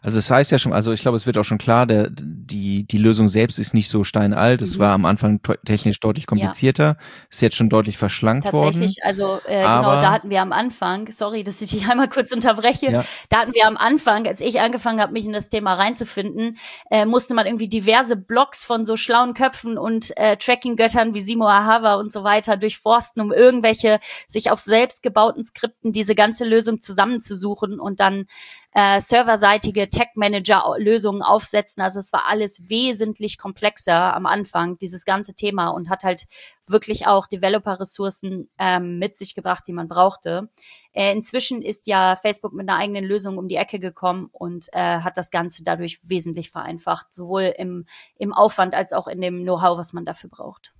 [0.02, 2.86] Also das heißt ja schon, also ich glaube, es wird auch schon klar, der, die,
[2.86, 4.62] die Lösung selbst ist nicht so steinalt.
[4.62, 4.80] Es mhm.
[4.80, 6.96] war am Anfang technisch deutlich komplizierter, ja.
[7.30, 8.80] ist jetzt schon deutlich verschlankt Tatsächlich, worden.
[8.80, 12.32] Tatsächlich, also äh, genau, da hatten wir am Anfang, sorry, dass ich dich einmal kurz
[12.32, 13.04] unterbreche, ja.
[13.28, 16.58] da hatten wir am Anfang, als ich angefangen habe, mich in das Thema reinzufinden,
[16.90, 21.48] äh, musste man irgendwie diverse Blogs von so schlauen Köpfen und äh, Tracking-Göttern wie Simo
[21.48, 26.80] Ahava und so weiter durchforsten, um irgendwelche sich auf selbst gebauten Skripten diese ganze Lösung
[26.80, 28.26] zusammenzusuchen und dann
[28.72, 31.82] äh, serverseitige Tech-Manager-Lösungen aufsetzen.
[31.82, 36.26] Also es war alles wesentlich komplexer am Anfang, dieses ganze Thema und hat halt
[36.66, 40.50] wirklich auch Developer-Ressourcen ähm, mit sich gebracht, die man brauchte.
[40.92, 45.00] Äh, inzwischen ist ja Facebook mit einer eigenen Lösung um die Ecke gekommen und äh,
[45.00, 49.78] hat das Ganze dadurch wesentlich vereinfacht, sowohl im, im Aufwand als auch in dem Know-how,
[49.78, 50.74] was man dafür braucht.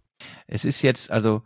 [0.46, 1.42] Es ist jetzt also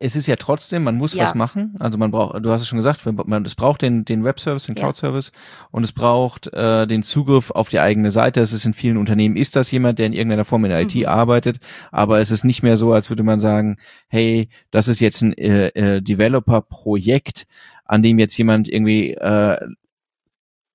[0.00, 1.24] es ist ja trotzdem, man muss ja.
[1.24, 1.74] was machen.
[1.80, 4.76] Also man braucht, du hast es schon gesagt, man, es braucht den, den Web-Service, den
[4.76, 5.32] Cloud-Service
[5.72, 8.40] und es braucht äh, den Zugriff auf die eigene Seite.
[8.40, 10.94] Es ist in vielen Unternehmen, ist das jemand, der in irgendeiner Form in der IT
[10.94, 11.06] mhm.
[11.06, 11.58] arbeitet,
[11.90, 13.76] aber es ist nicht mehr so, als würde man sagen,
[14.08, 17.46] hey, das ist jetzt ein äh, äh, Developer-Projekt,
[17.84, 19.58] an dem jetzt jemand irgendwie äh,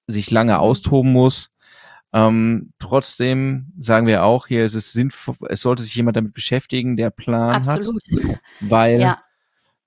[0.08, 1.50] sich lange austoben muss,
[2.14, 6.96] ähm, trotzdem sagen wir auch hier, es ist sinnvoll, es sollte sich jemand damit beschäftigen,
[6.96, 8.04] der Plan Absolut.
[8.30, 8.40] hat.
[8.62, 9.18] Weil, ja.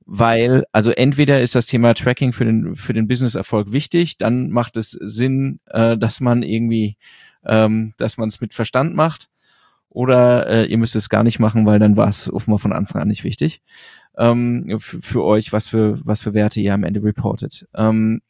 [0.07, 4.77] weil, also entweder ist das Thema Tracking für den, für den Business-Erfolg wichtig, dann macht
[4.77, 6.97] es Sinn, äh, dass man irgendwie,
[7.45, 9.29] ähm, dass man es mit Verstand macht.
[9.89, 13.01] Oder äh, ihr müsst es gar nicht machen, weil dann war es offenbar von Anfang
[13.01, 13.63] an nicht wichtig
[14.19, 17.67] ähm, für euch, was für, was für Werte ihr am Ende reportet.
[17.73, 18.21] Ähm,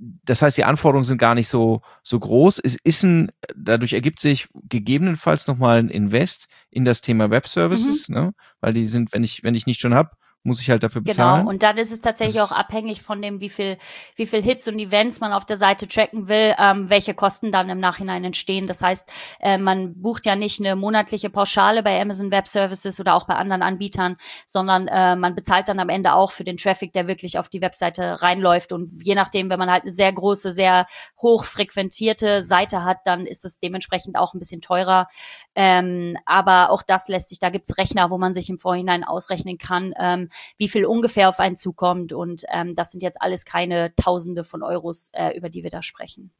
[0.00, 2.58] das heißt, die Anforderungen sind gar nicht so, so groß.
[2.58, 8.08] Es ist ein, dadurch ergibt sich gegebenenfalls nochmal ein Invest in das Thema Web Services,
[8.08, 8.14] mhm.
[8.14, 8.34] ne?
[8.60, 10.12] weil die sind, wenn ich, wenn ich nicht schon habe,
[10.42, 11.40] muss ich halt dafür genau, bezahlen.
[11.40, 13.76] Genau, und dann ist es tatsächlich das auch abhängig von dem, wie viel,
[14.16, 17.68] wie viel Hits und Events man auf der Seite tracken will, ähm, welche Kosten dann
[17.68, 18.66] im Nachhinein entstehen.
[18.66, 19.10] Das heißt,
[19.40, 23.34] äh, man bucht ja nicht eine monatliche Pauschale bei Amazon Web Services oder auch bei
[23.34, 24.16] anderen Anbietern,
[24.46, 27.60] sondern äh, man bezahlt dann am Ende auch für den Traffic, der wirklich auf die
[27.60, 28.72] Webseite reinläuft.
[28.72, 30.86] Und je nachdem, wenn man halt eine sehr große, sehr
[31.20, 35.08] hoch frequentierte Seite hat, dann ist es dementsprechend auch ein bisschen teurer.
[35.54, 39.58] Ähm, aber auch das lässt sich, da gibt's Rechner, wo man sich im Vorhinein ausrechnen
[39.58, 42.12] kann, ähm, wie viel ungefähr auf einen zukommt.
[42.12, 45.82] Und ähm, das sind jetzt alles keine Tausende von Euros, äh, über die wir da
[45.82, 46.30] sprechen.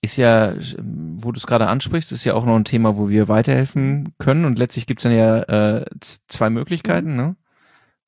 [0.00, 3.28] Ist ja, wo du es gerade ansprichst, ist ja auch noch ein Thema, wo wir
[3.28, 4.44] weiterhelfen können.
[4.44, 7.10] Und letztlich gibt's dann ja äh, zwei Möglichkeiten.
[7.10, 7.16] Mhm.
[7.16, 7.36] Ne?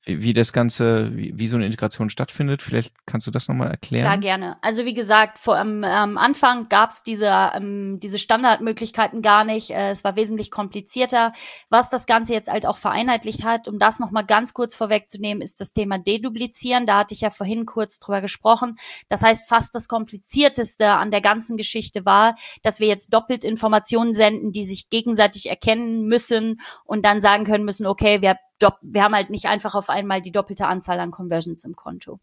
[0.04, 2.62] Wie, wie das Ganze, wie, wie so eine Integration stattfindet.
[2.62, 4.04] Vielleicht kannst du das nochmal erklären.
[4.04, 4.56] Klar, gerne.
[4.62, 9.70] Also wie gesagt, vor am ähm, Anfang gab es diese, ähm, diese Standardmöglichkeiten gar nicht.
[9.70, 11.32] Äh, es war wesentlich komplizierter.
[11.68, 15.60] Was das Ganze jetzt halt auch vereinheitlicht hat, um das nochmal ganz kurz vorwegzunehmen, ist
[15.60, 16.86] das Thema Deduplizieren.
[16.86, 18.78] Da hatte ich ja vorhin kurz drüber gesprochen.
[19.08, 24.14] Das heißt, fast das Komplizierteste an der ganzen Geschichte war, dass wir jetzt doppelt Informationen
[24.14, 28.36] senden, die sich gegenseitig erkennen müssen und dann sagen können müssen, okay, wir
[28.82, 32.20] wir haben halt nicht einfach auf einmal die doppelte Anzahl an Conversions im Konto.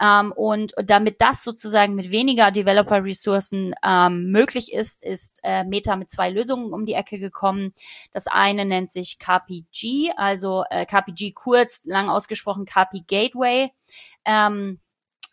[0.00, 6.10] Ähm, und damit das sozusagen mit weniger Developer-Ressourcen ähm, möglich ist, ist äh, Meta mit
[6.10, 7.74] zwei Lösungen um die Ecke gekommen.
[8.12, 13.72] Das eine nennt sich KPG, also äh, KPG kurz, lang ausgesprochen KP Gateway.
[14.24, 14.80] Ähm,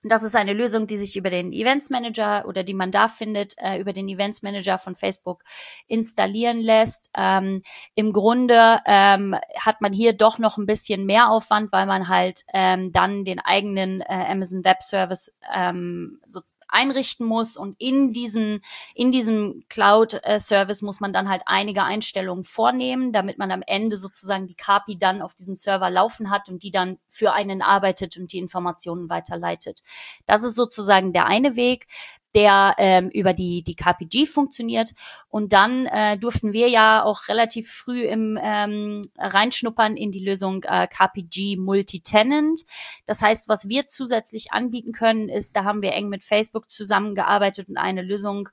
[0.03, 3.53] das ist eine Lösung, die sich über den Events Manager oder die man da findet,
[3.57, 5.43] äh, über den Events Manager von Facebook
[5.87, 7.11] installieren lässt.
[7.15, 7.61] Ähm,
[7.95, 12.41] Im Grunde ähm, hat man hier doch noch ein bisschen mehr Aufwand, weil man halt
[12.53, 16.41] ähm, dann den eigenen äh, Amazon Web Service ähm, so
[16.71, 18.61] einrichten muss und in diesen
[18.95, 23.97] in diesem Cloud Service muss man dann halt einige Einstellungen vornehmen, damit man am Ende
[23.97, 28.17] sozusagen die KPI dann auf diesem Server laufen hat und die dann für einen arbeitet
[28.17, 29.81] und die Informationen weiterleitet.
[30.25, 31.87] Das ist sozusagen der eine Weg
[32.35, 34.91] der ähm, über die, die KPG funktioniert.
[35.29, 40.63] Und dann äh, durften wir ja auch relativ früh im ähm, reinschnuppern in die Lösung
[40.63, 42.61] äh, KPG Multitenant.
[43.05, 47.69] Das heißt, was wir zusätzlich anbieten können, ist, da haben wir eng mit Facebook zusammengearbeitet
[47.69, 48.49] und eine Lösung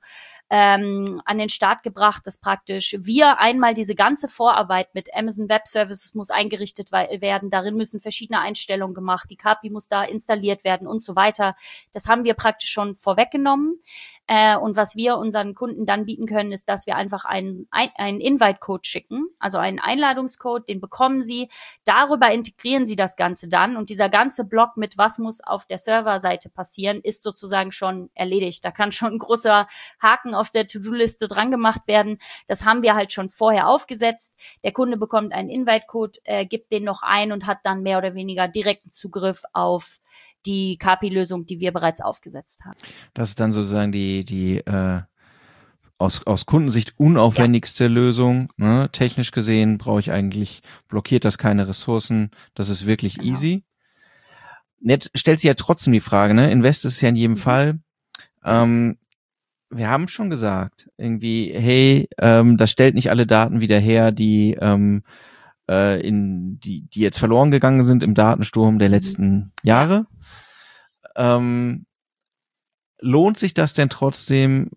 [0.49, 5.67] ähm, an den Start gebracht, dass praktisch wir einmal diese ganze Vorarbeit mit Amazon Web
[5.67, 10.87] Services muss eingerichtet werden, darin müssen verschiedene Einstellungen gemacht, die KPI muss da installiert werden
[10.87, 11.55] und so weiter.
[11.91, 13.81] Das haben wir praktisch schon vorweggenommen.
[14.31, 18.19] Äh, und was wir unseren Kunden dann bieten können, ist, dass wir einfach einen, einen
[18.19, 21.49] Invite-Code schicken, also einen Einladungscode, den bekommen Sie.
[21.83, 25.79] Darüber integrieren Sie das Ganze dann und dieser ganze Block mit was muss auf der
[25.79, 28.63] Serverseite passieren, ist sozusagen schon erledigt.
[28.63, 29.67] Da kann schon ein großer
[29.99, 32.19] Haken auf der To-Do-Liste dran gemacht werden.
[32.45, 34.35] Das haben wir halt schon vorher aufgesetzt.
[34.63, 38.13] Der Kunde bekommt einen Invite-Code, äh, gibt den noch ein und hat dann mehr oder
[38.13, 39.99] weniger direkten Zugriff auf
[40.45, 42.77] die KPI-Lösung, die wir bereits aufgesetzt haben.
[43.13, 45.01] Das ist dann sozusagen die, die äh,
[45.97, 47.89] aus, aus Kundensicht unaufwendigste ja.
[47.89, 48.51] Lösung.
[48.57, 48.89] Ne?
[48.91, 52.31] Technisch gesehen brauche ich eigentlich, blockiert das keine Ressourcen.
[52.55, 53.33] Das ist wirklich genau.
[53.33, 53.63] easy.
[54.81, 56.49] Jetzt stellt sich ja trotzdem die Frage, ne?
[56.51, 57.37] Invest ist ja in jedem mhm.
[57.37, 57.79] Fall.
[58.45, 58.97] Ähm,
[59.69, 64.57] wir haben schon gesagt, irgendwie, hey, ähm, das stellt nicht alle Daten wieder her, die
[64.59, 65.03] ähm,
[65.69, 68.93] äh, in die, die jetzt verloren gegangen sind im Datensturm der mhm.
[68.93, 70.07] letzten Jahre.
[71.15, 71.85] Ähm,
[72.99, 74.71] lohnt sich das denn trotzdem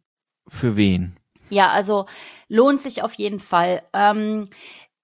[0.46, 1.16] für wen?
[1.48, 2.06] Ja, also
[2.48, 3.82] lohnt sich auf jeden Fall.
[3.92, 4.44] Ähm,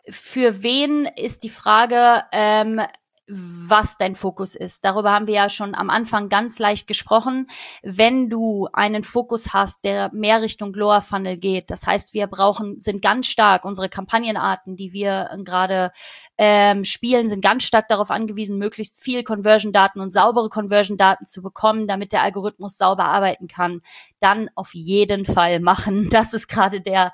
[0.09, 2.81] für wen ist die Frage, ähm,
[3.29, 4.85] was dein Fokus ist.
[4.85, 7.47] Darüber haben wir ja schon am Anfang ganz leicht gesprochen.
[7.83, 12.81] Wenn du einen Fokus hast, der mehr Richtung Lower Funnel geht, das heißt, wir brauchen,
[12.81, 15.93] sind ganz stark, unsere Kampagnenarten, die wir gerade
[16.39, 21.89] ähm, spielen, sind ganz stark darauf angewiesen, möglichst viel Conversion-Daten und saubere Conversion-Daten zu bekommen,
[21.89, 23.83] damit der Algorithmus sauber arbeiten kann.
[24.21, 26.09] Dann auf jeden Fall machen.
[26.19, 27.13] Das ist gerade der,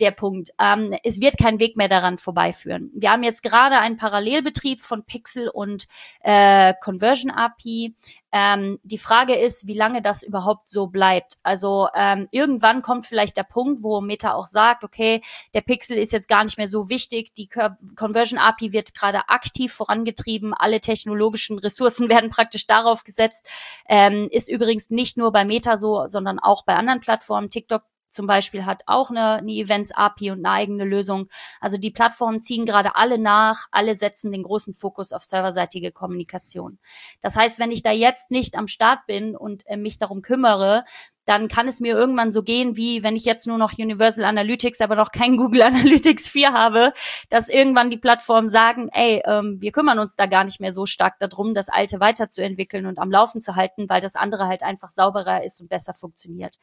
[0.00, 0.50] der Punkt.
[0.58, 2.90] Ähm, es wird kein Weg mehr daran vorbeiführen.
[2.94, 5.86] Wir haben jetzt gerade einen Parallelbetrieb von Pixel und
[6.20, 7.94] äh, Conversion API.
[8.32, 11.34] Ähm, die Frage ist, wie lange das überhaupt so bleibt.
[11.44, 15.20] Also ähm, irgendwann kommt vielleicht der Punkt, wo Meta auch sagt, okay,
[15.54, 19.72] der Pixel ist jetzt gar nicht mehr so wichtig, die Conversion API wird gerade aktiv
[19.72, 23.48] vorangetrieben, alle technologischen Ressourcen werden praktisch darauf gesetzt.
[23.88, 27.50] Ähm, ist übrigens nicht nur bei Meta so, sondern auch bei anderen Plattformen.
[27.50, 27.82] TikTok
[28.14, 31.28] zum Beispiel hat auch eine, eine Events-API und eine eigene Lösung.
[31.60, 36.78] Also die Plattformen ziehen gerade alle nach, alle setzen den großen Fokus auf serverseitige Kommunikation.
[37.20, 40.84] Das heißt, wenn ich da jetzt nicht am Start bin und äh, mich darum kümmere,
[41.26, 44.80] dann kann es mir irgendwann so gehen, wie wenn ich jetzt nur noch Universal Analytics,
[44.80, 46.92] aber noch kein Google Analytics 4 habe,
[47.30, 50.86] dass irgendwann die Plattformen sagen, ey, ähm, wir kümmern uns da gar nicht mehr so
[50.86, 54.90] stark darum, das Alte weiterzuentwickeln und am Laufen zu halten, weil das andere halt einfach
[54.90, 56.56] sauberer ist und besser funktioniert.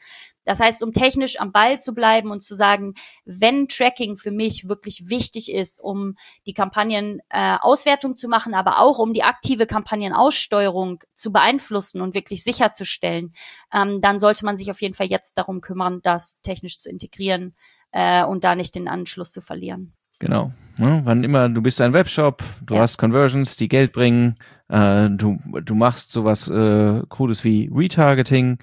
[0.44, 2.96] Das heißt, um technisch am Ball zu bleiben und zu sagen,
[3.26, 9.00] wenn Tracking für mich wirklich wichtig ist, um die Kampagnenauswertung äh, zu machen, aber auch
[9.00, 13.34] um die aktive Kampagnenaussteuerung zu beeinflussen und wirklich sicherzustellen,
[13.74, 17.56] ähm, dann sollte man sich auf jeden Fall jetzt darum kümmern, das technisch zu integrieren
[17.92, 19.94] äh, und da nicht den Anschluss zu verlieren.
[20.20, 20.52] Genau.
[20.78, 22.82] Ja, wann immer du bist ein Webshop, du ja.
[22.82, 24.36] hast Conversions, die Geld bringen,
[24.70, 28.60] äh, du, du machst sowas äh, Cooles wie Retargeting,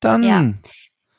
[0.00, 0.52] dann ja.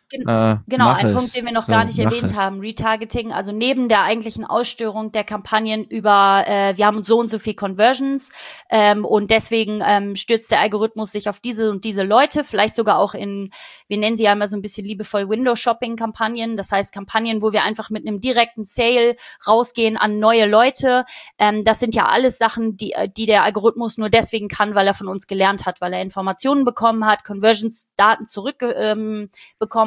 [0.09, 1.17] Gen äh, genau, ein es.
[1.17, 2.39] Punkt, den wir noch so, gar nicht erwähnt es.
[2.39, 2.61] haben.
[2.61, 7.39] Retargeting, also neben der eigentlichen Aussteuerung der Kampagnen über, äh, wir haben so und so
[7.39, 8.31] viel Conversions
[8.69, 12.99] ähm, und deswegen ähm, stürzt der Algorithmus sich auf diese und diese Leute, vielleicht sogar
[12.99, 13.51] auch in,
[13.89, 17.63] wir nennen sie ja immer so ein bisschen liebevoll Window-Shopping-Kampagnen, das heißt Kampagnen, wo wir
[17.63, 21.03] einfach mit einem direkten Sale rausgehen an neue Leute.
[21.37, 24.87] Ähm, das sind ja alles Sachen, die, äh, die der Algorithmus nur deswegen kann, weil
[24.87, 29.27] er von uns gelernt hat, weil er Informationen bekommen hat, Conversions-Daten zurückbekommen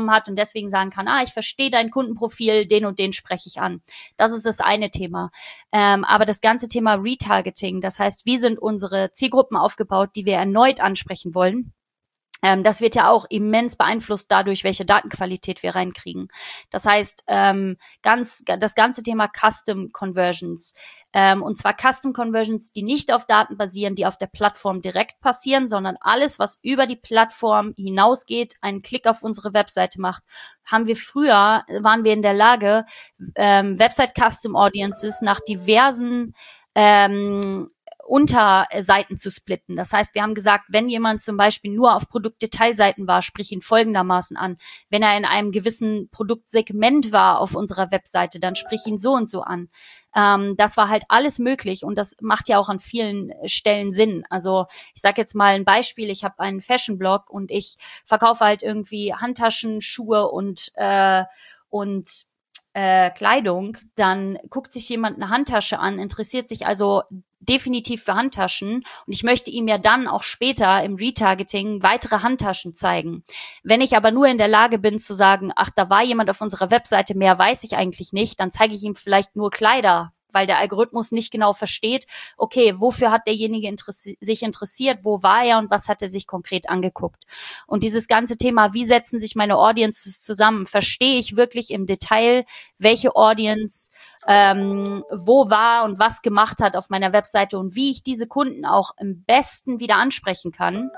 [0.08, 3.48] ähm, hat und deswegen sagen kann, ah, ich verstehe dein Kundenprofil, den und den spreche
[3.48, 3.82] ich an.
[4.16, 5.30] Das ist das eine Thema.
[5.72, 10.34] Ähm, aber das ganze Thema Retargeting, das heißt, wie sind unsere Zielgruppen aufgebaut, die wir
[10.34, 11.72] erneut ansprechen wollen,
[12.42, 16.28] ähm, das wird ja auch immens beeinflusst dadurch, welche Datenqualität wir reinkriegen.
[16.70, 20.74] Das heißt, ähm, ganz das ganze Thema Custom Conversions
[21.12, 25.20] ähm, und zwar Custom Conversions, die nicht auf Daten basieren, die auf der Plattform direkt
[25.20, 30.22] passieren, sondern alles, was über die Plattform hinausgeht, einen Klick auf unsere Webseite macht,
[30.64, 32.84] haben wir früher waren wir in der Lage,
[33.34, 36.34] ähm, Website Custom Audiences nach diversen
[36.76, 37.70] ähm,
[38.06, 39.76] Unterseiten zu splitten.
[39.76, 43.60] Das heißt, wir haben gesagt, wenn jemand zum Beispiel nur auf Produktdetailseiten war, sprich ihn
[43.60, 44.56] folgendermaßen an.
[44.88, 49.28] Wenn er in einem gewissen Produktsegment war auf unserer Webseite, dann sprich ihn so und
[49.28, 49.68] so an.
[50.14, 54.24] Ähm, das war halt alles möglich und das macht ja auch an vielen Stellen Sinn.
[54.28, 58.62] Also ich sage jetzt mal ein Beispiel, ich habe einen Fashion-Blog und ich verkaufe halt
[58.62, 61.24] irgendwie Handtaschen, Schuhe und, äh,
[61.68, 62.29] und
[62.80, 67.02] äh, Kleidung, dann guckt sich jemand eine Handtasche an, interessiert sich also
[67.40, 68.76] definitiv für Handtaschen
[69.06, 73.22] und ich möchte ihm ja dann auch später im Retargeting weitere Handtaschen zeigen.
[73.62, 76.40] Wenn ich aber nur in der Lage bin zu sagen, ach, da war jemand auf
[76.40, 80.46] unserer Webseite, mehr weiß ich eigentlich nicht, dann zeige ich ihm vielleicht nur Kleider weil
[80.46, 82.06] der Algorithmus nicht genau versteht,
[82.36, 86.26] okay, wofür hat derjenige interessi sich interessiert, wo war er und was hat er sich
[86.26, 87.24] konkret angeguckt.
[87.66, 92.44] Und dieses ganze Thema, wie setzen sich meine Audiences zusammen, verstehe ich wirklich im Detail,
[92.78, 93.90] welche Audience
[94.26, 98.64] ähm, wo war und was gemacht hat auf meiner Webseite und wie ich diese Kunden
[98.64, 100.90] auch im besten wieder ansprechen kann.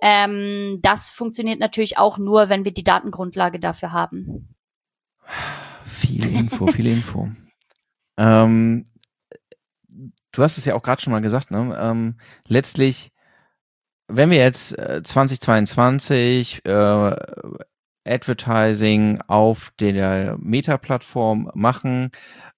[0.00, 4.54] Ähm, das funktioniert natürlich auch nur, wenn wir die Datengrundlage dafür haben.
[5.86, 7.28] Viel Info, viel Info.
[8.16, 8.86] Ähm,
[10.32, 11.76] du hast es ja auch gerade schon mal gesagt, ne?
[11.80, 12.16] Ähm,
[12.48, 13.12] letztlich,
[14.08, 17.16] wenn wir jetzt äh, 2022 äh,
[18.06, 22.10] Advertising auf der Meta-Plattform machen,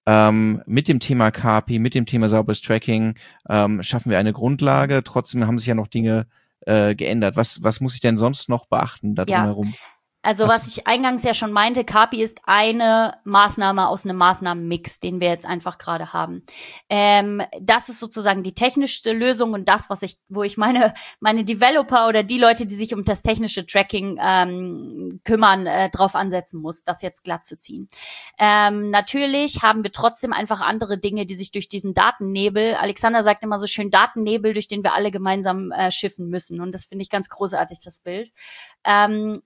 [0.05, 3.15] ähm, mit dem Thema KPI, mit dem Thema sauberes Tracking,
[3.49, 5.03] ähm, schaffen wir eine Grundlage.
[5.03, 6.27] Trotzdem haben sich ja noch Dinge
[6.65, 7.35] äh, geändert.
[7.35, 9.69] Was, was muss ich denn sonst noch beachten da drumherum?
[9.69, 9.96] Ja.
[10.27, 14.99] Also was, was, ich eingangs ja schon meinte, Kapi ist eine Maßnahme aus einem Maßnahmenmix,
[14.99, 16.43] den wir jetzt einfach gerade haben.
[16.89, 21.45] Ähm, das ist sozusagen die technischste Lösung und das, was ich, wo ich meine, meine
[21.45, 26.61] Developer oder die Leute, die sich um das technische Tracking ähm, kümmern, äh, drauf ansetzen
[26.61, 27.87] muss, das jetzt glatt zu ziehen.
[28.37, 33.45] Ähm, natürlich haben wir trotzdem einfach andere Dinge, die sich durch diesen Datennebel, Alexander sagt
[33.45, 36.59] immer so schön, Datennebel, durch den wir alle gemeinsam äh, schiffen müssen.
[36.59, 38.33] Und das finde ich ganz großartig, das Bild.
[38.83, 39.41] Ähm,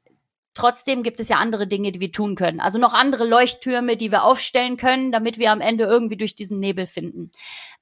[0.54, 2.60] Trotzdem gibt es ja andere Dinge, die wir tun können.
[2.60, 6.60] Also noch andere Leuchttürme, die wir aufstellen können, damit wir am Ende irgendwie durch diesen
[6.60, 7.32] Nebel finden.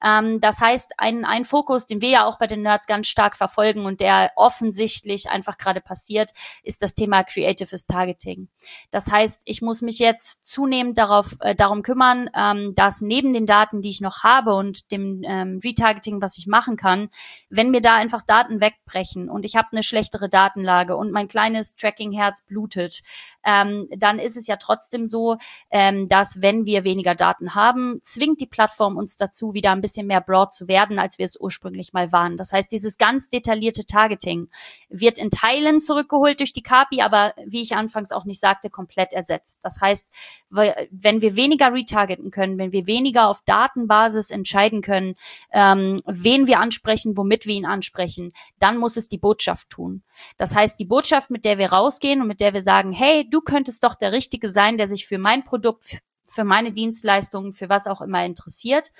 [0.03, 3.35] Ähm, das heißt, ein, ein Fokus, den wir ja auch bei den Nerds ganz stark
[3.35, 6.29] verfolgen und der offensichtlich einfach gerade passiert,
[6.61, 8.49] ist das Thema Creatives Targeting.
[8.91, 13.47] Das heißt, ich muss mich jetzt zunehmend darauf, äh, darum kümmern, ähm, dass neben den
[13.47, 17.09] Daten, die ich noch habe und dem ähm, Retargeting, was ich machen kann,
[17.49, 21.75] wenn mir da einfach Daten wegbrechen und ich habe eine schlechtere Datenlage und mein kleines
[21.75, 23.01] Tracking-Herz blutet, überflutet
[23.43, 25.37] ähm, dann ist es ja trotzdem so,
[25.71, 30.07] ähm, dass wenn wir weniger Daten haben, zwingt die Plattform uns dazu, wieder ein bisschen
[30.07, 32.37] mehr broad zu werden, als wir es ursprünglich mal waren.
[32.37, 34.49] Das heißt, dieses ganz detaillierte Targeting
[34.89, 39.13] wird in Teilen zurückgeholt durch die KPI, aber wie ich anfangs auch nicht sagte, komplett
[39.13, 39.59] ersetzt.
[39.63, 40.11] Das heißt,
[40.49, 45.15] wenn wir weniger retargeten können, wenn wir weniger auf Datenbasis entscheiden können,
[45.51, 50.03] ähm, wen wir ansprechen, womit wir ihn ansprechen, dann muss es die Botschaft tun.
[50.37, 53.38] Das heißt, die Botschaft, mit der wir rausgehen und mit der wir sagen, hey, du
[53.41, 57.87] könntest doch der Richtige sein, der sich für mein Produkt, für meine Dienstleistungen, für was
[57.87, 58.91] auch immer interessiert,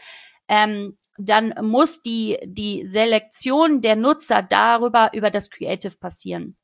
[0.48, 6.56] ähm, dann muss die, die Selektion der Nutzer darüber, über das Creative passieren.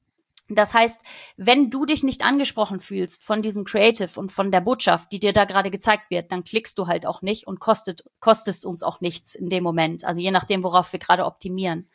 [0.48, 1.02] Das heißt,
[1.38, 5.34] wenn du dich nicht angesprochen fühlst von diesem Creative und von der Botschaft, die dir
[5.34, 9.02] da gerade gezeigt wird, dann klickst du halt auch nicht und kostet, kostest uns auch
[9.02, 10.06] nichts in dem Moment.
[10.06, 11.90] Also je nachdem, worauf wir gerade optimieren.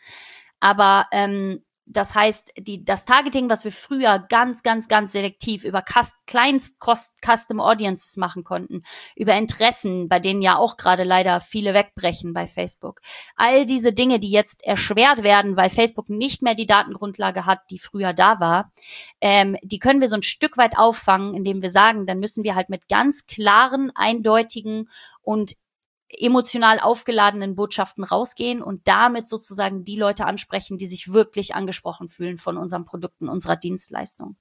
[0.59, 5.83] Aber ähm, das heißt, die, das Targeting, was wir früher ganz, ganz, ganz selektiv über
[5.83, 8.85] kleinst Custom Audiences machen konnten,
[9.17, 13.01] über Interessen, bei denen ja auch gerade leider viele wegbrechen bei Facebook.
[13.35, 17.79] All diese Dinge, die jetzt erschwert werden, weil Facebook nicht mehr die Datengrundlage hat, die
[17.79, 18.73] früher da war,
[19.21, 22.55] ähm, die können wir so ein Stück weit auffangen, indem wir sagen, dann müssen wir
[22.55, 24.89] halt mit ganz klaren, eindeutigen
[25.23, 25.57] und
[26.19, 32.39] emotional aufgeladenen Botschaften rausgehen und damit sozusagen die Leute ansprechen, die sich wirklich angesprochen fühlen
[32.39, 34.37] von unseren Produkten, unserer Dienstleistung.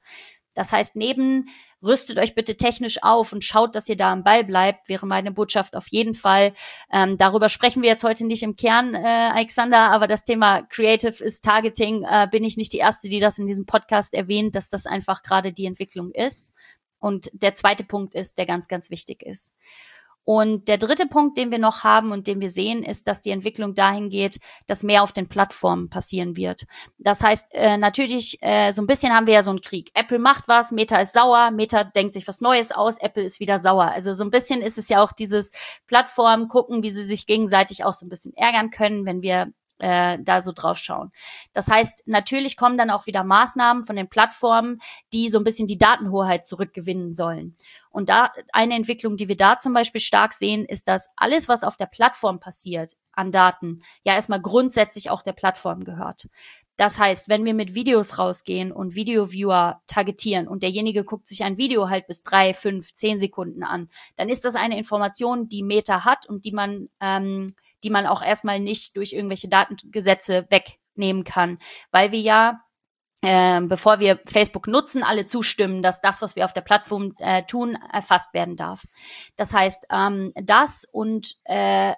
[0.56, 1.48] Das heißt, neben
[1.82, 5.32] rüstet euch bitte technisch auf und schaut, dass ihr da am Ball bleibt, wäre meine
[5.32, 6.54] Botschaft auf jeden Fall.
[6.92, 11.24] Ähm, darüber sprechen wir jetzt heute nicht im Kern, äh, Alexander, aber das Thema Creative
[11.24, 14.70] ist Targeting, äh, bin ich nicht die Erste, die das in diesem Podcast erwähnt, dass
[14.70, 16.54] das einfach gerade die Entwicklung ist.
[17.00, 19.56] Und der zweite Punkt ist, der ganz, ganz wichtig ist.
[20.32, 23.32] Und der dritte Punkt, den wir noch haben und den wir sehen, ist, dass die
[23.32, 26.68] Entwicklung dahin geht, dass mehr auf den Plattformen passieren wird.
[27.00, 29.90] Das heißt, äh, natürlich, äh, so ein bisschen haben wir ja so einen Krieg.
[29.96, 33.58] Apple macht was, Meta ist sauer, Meta denkt sich was Neues aus, Apple ist wieder
[33.58, 33.86] sauer.
[33.86, 35.52] Also so ein bisschen ist es ja auch dieses
[35.88, 40.18] Plattform gucken, wie sie sich gegenseitig auch so ein bisschen ärgern können, wenn wir äh,
[40.22, 41.12] da so drauf schauen.
[41.54, 44.80] Das heißt, natürlich kommen dann auch wieder Maßnahmen von den Plattformen,
[45.14, 47.56] die so ein bisschen die Datenhoheit zurückgewinnen sollen.
[47.90, 51.64] Und da eine Entwicklung, die wir da zum Beispiel stark sehen, ist, dass alles, was
[51.64, 56.28] auf der Plattform passiert an Daten, ja erstmal grundsätzlich auch der Plattform gehört.
[56.80, 61.58] Das heißt, wenn wir mit Videos rausgehen und Video-Viewer targetieren und derjenige guckt sich ein
[61.58, 66.06] Video halt bis drei, fünf, zehn Sekunden an, dann ist das eine Information, die Meta
[66.06, 67.48] hat und die man ähm,
[67.84, 71.60] die man auch erstmal nicht durch irgendwelche Datengesetze wegnehmen kann,
[71.92, 72.62] weil wir ja
[73.22, 77.44] ähm, bevor wir Facebook nutzen, alle zustimmen, dass das, was wir auf der Plattform äh,
[77.44, 78.86] tun, erfasst werden darf.
[79.36, 81.96] Das heißt, ähm, das und äh,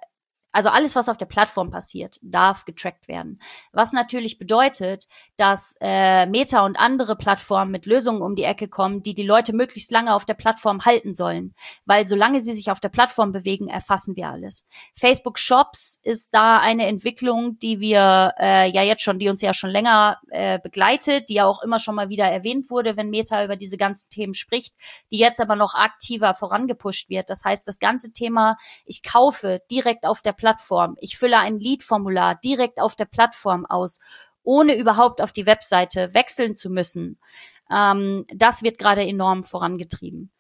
[0.52, 3.40] also alles, was auf der Plattform passiert, darf getrackt werden.
[3.72, 9.04] Was natürlich bedeutet, dass äh, Meta und andere Plattformen mit Lösungen um die Ecke kommen,
[9.04, 11.56] die die Leute möglichst lange auf der Plattform halten sollen.
[11.86, 14.68] Weil solange sie sich auf der Plattform bewegen, erfassen wir alles.
[14.96, 19.54] Facebook Shops ist da eine Entwicklung, die wir äh, ja jetzt schon, die uns ja
[19.54, 23.44] schon länger äh, begleitet, die ja auch immer schon mal wieder erwähnt wurde, wenn Meta
[23.44, 24.76] über diese ganzen Themen spricht,
[25.12, 27.30] die jetzt aber noch aktiver vorangepusht wird.
[27.30, 30.98] Das heißt, das ganze Thema, ich kaufe direkt auf der Plattform.
[31.00, 34.00] Ich fülle ein Lead-Formular direkt auf der Plattform aus,
[34.42, 37.20] ohne überhaupt auf die Webseite wechseln zu müssen.
[37.72, 40.32] Ähm, das wird gerade enorm vorangetrieben.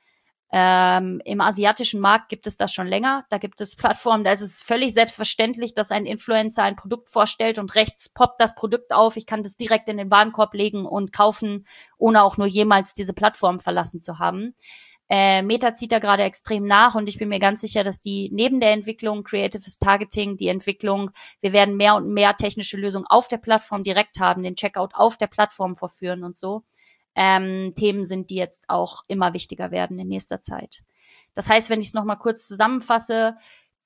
[0.52, 3.26] Ähm, Im asiatischen Markt gibt es das schon länger.
[3.30, 7.60] Da gibt es Plattformen, da ist es völlig selbstverständlich, dass ein Influencer ein Produkt vorstellt
[7.60, 9.18] und rechts poppt das Produkt auf.
[9.18, 11.68] Ich kann das direkt in den Warenkorb legen und kaufen,
[12.00, 14.56] ohne auch nur jemals diese Plattform verlassen zu haben.
[15.14, 18.30] Äh, Meta zieht da gerade extrem nach und ich bin mir ganz sicher, dass die
[18.32, 23.28] neben der Entwicklung Creatives Targeting, die Entwicklung, wir werden mehr und mehr technische Lösungen auf
[23.28, 26.64] der Plattform direkt haben, den Checkout auf der Plattform vorführen und so.
[27.14, 30.82] Ähm, Themen sind, die jetzt auch immer wichtiger werden in nächster Zeit.
[31.34, 33.36] Das heißt, wenn ich es nochmal kurz zusammenfasse,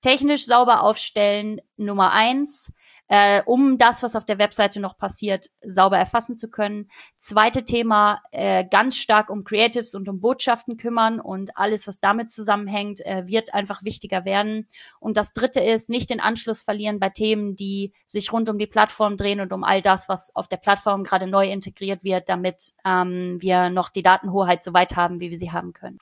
[0.02, 2.72] technisch sauber aufstellen, Nummer eins,
[3.08, 6.90] äh, um das, was auf der Webseite noch passiert, sauber erfassen zu können.
[7.18, 12.32] Zweite Thema, äh, ganz stark um Creatives und um Botschaften kümmern und alles, was damit
[12.32, 14.68] zusammenhängt, äh, wird einfach wichtiger werden.
[15.00, 18.68] Und das dritte ist, nicht den Anschluss verlieren bei Themen, die sich rund um die
[18.68, 22.74] Plattform drehen und um all das, was auf der Plattform gerade neu integriert wird, damit
[22.86, 26.00] ähm, wir noch die Datenhoheit so weit haben, wie wir sie haben können.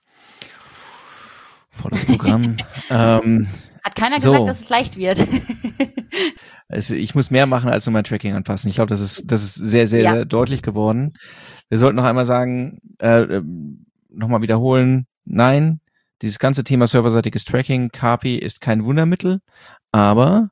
[1.69, 2.57] Volles Programm.
[2.89, 3.49] ähm,
[3.83, 4.31] Hat keiner so.
[4.31, 5.27] gesagt, dass es leicht wird.
[6.69, 8.69] es, ich muss mehr machen als nur mein Tracking anpassen.
[8.69, 10.13] Ich glaube, das ist, das ist sehr, sehr, ja.
[10.13, 11.13] sehr deutlich geworden.
[11.69, 15.81] Wir sollten noch einmal sagen, äh, ähm, nochmal wiederholen, nein,
[16.21, 19.39] dieses ganze Thema serverseitiges Tracking, KPI ist kein Wundermittel,
[19.91, 20.49] aber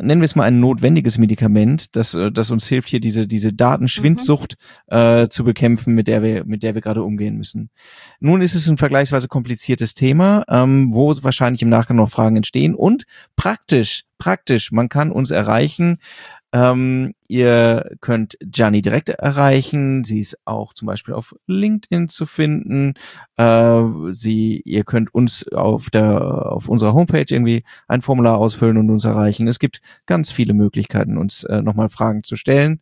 [0.00, 3.52] nennen wir es mal ein notwendiges Medikament, das, äh, das uns hilft, hier diese, diese
[3.52, 4.56] Datenschwindsucht
[4.90, 4.96] mhm.
[4.96, 7.70] äh, zu bekämpfen, mit der wir, mit der wir gerade umgehen müssen.
[8.20, 12.74] Nun ist es ein vergleichsweise kompliziertes Thema, ähm, wo wahrscheinlich im Nachgang noch Fragen entstehen
[12.74, 13.04] und
[13.36, 15.98] praktisch, praktisch, man kann uns erreichen
[16.52, 20.04] ähm, ihr könnt Gianni direkt erreichen.
[20.04, 22.94] Sie ist auch zum Beispiel auf LinkedIn zu finden.
[23.36, 28.90] Äh, sie, ihr könnt uns auf der, auf unserer Homepage irgendwie ein Formular ausfüllen und
[28.90, 29.46] uns erreichen.
[29.46, 32.80] Es gibt ganz viele Möglichkeiten, uns äh, nochmal Fragen zu stellen.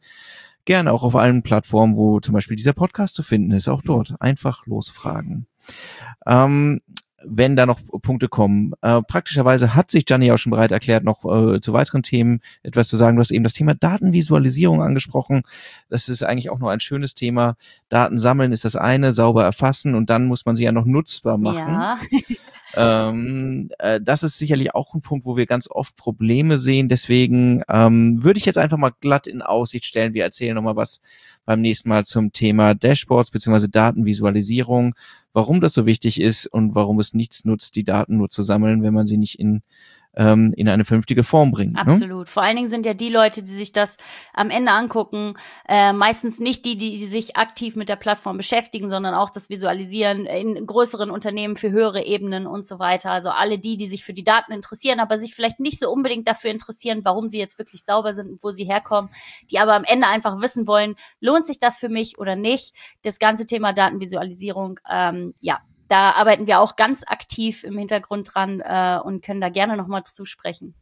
[0.65, 3.69] Gerne auch auf allen Plattformen, wo zum Beispiel dieser Podcast zu finden ist.
[3.69, 5.47] Auch dort einfach losfragen.
[6.27, 6.81] Ähm,
[7.29, 8.73] wenn da noch Punkte kommen.
[8.83, 12.89] Äh, praktischerweise hat sich Gianni auch schon bereit erklärt, noch äh, zu weiteren Themen etwas
[12.89, 13.17] zu sagen.
[13.17, 15.43] Du hast eben das Thema Datenvisualisierung angesprochen.
[15.89, 17.57] Das ist eigentlich auch noch ein schönes Thema.
[17.89, 21.39] Daten sammeln ist das eine, sauber erfassen und dann muss man sie ja noch nutzbar
[21.39, 21.73] machen.
[21.73, 21.99] Ja.
[23.09, 26.89] ähm, äh, das ist sicherlich auch ein Punkt, wo wir ganz oft Probleme sehen.
[26.89, 30.15] Deswegen ähm, würde ich jetzt einfach mal glatt in Aussicht stellen.
[30.15, 31.01] Wir erzählen nochmal was
[31.47, 33.69] beim nächsten Mal zum Thema Dashboards bzw.
[33.71, 34.95] Datenvisualisierung,
[35.33, 38.83] warum das so wichtig ist und warum es nichts nutzt, die Daten nur zu sammeln,
[38.83, 39.63] wenn man sie nicht in
[40.17, 41.75] ähm, in eine vernünftige Form bringen.
[41.75, 41.81] Ne?
[41.81, 42.27] Absolut.
[42.27, 42.27] Ne?
[42.27, 43.99] Vor allen Dingen sind ja die Leute, die sich das
[44.33, 45.35] am Ende angucken,
[45.69, 49.51] äh, meistens nicht die, die, die sich aktiv mit der Plattform beschäftigen, sondern auch das
[49.51, 53.11] Visualisieren in größeren Unternehmen für höhere Ebenen und so weiter.
[53.11, 56.27] Also alle die, die sich für die Daten interessieren, aber sich vielleicht nicht so unbedingt
[56.27, 59.11] dafür interessieren, warum sie jetzt wirklich sauber sind und wo sie herkommen,
[59.51, 62.75] die aber am Ende einfach wissen wollen, lohnt sich das für mich oder nicht.
[63.03, 65.59] Das ganze Thema Datenvisualisierung, ähm, ja,
[65.89, 70.03] da arbeiten wir auch ganz aktiv im Hintergrund dran äh, und können da gerne nochmal
[70.03, 70.75] zusprechen.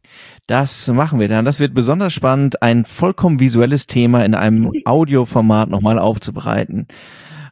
[0.47, 1.45] Das machen wir dann.
[1.45, 6.87] Das wird besonders spannend, ein vollkommen visuelles Thema in einem Audioformat nochmal aufzubereiten.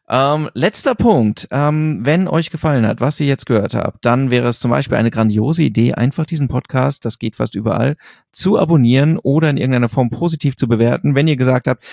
[0.10, 1.48] Ähm, letzter Punkt.
[1.52, 4.98] Ähm, wenn euch gefallen hat, was ihr jetzt gehört habt, dann wäre es zum Beispiel
[4.98, 7.96] eine grandiose Idee, einfach diesen Podcast, das geht fast überall,
[8.32, 11.16] zu abonnieren oder in irgendeiner Form positiv zu bewerten.
[11.16, 11.84] Wenn ihr gesagt habt,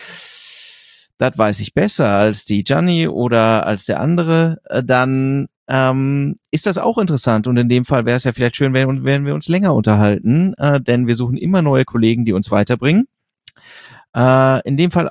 [1.20, 6.66] das weiß ich besser als die Gianni oder als der andere, äh, dann ähm, ist
[6.66, 7.46] das auch interessant.
[7.46, 10.54] Und in dem Fall wäre es ja vielleicht schön, wenn, wenn wir uns länger unterhalten,
[10.54, 13.06] äh, denn wir suchen immer neue Kollegen, die uns weiterbringen.
[14.16, 15.10] Äh, in dem Fall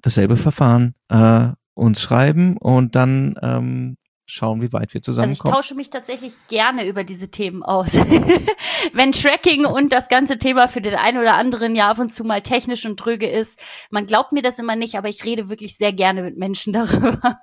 [0.00, 5.40] dasselbe Verfahren, äh, uns schreiben und dann ähm, schauen, wie weit wir zusammenkommen.
[5.40, 7.94] Also ich tausche mich tatsächlich gerne über diese Themen aus.
[8.92, 12.24] Wenn Tracking und das ganze Thema für den einen oder anderen ja ab und zu
[12.24, 13.60] mal technisch und dröge ist,
[13.90, 17.38] man glaubt mir das immer nicht, aber ich rede wirklich sehr gerne mit Menschen darüber.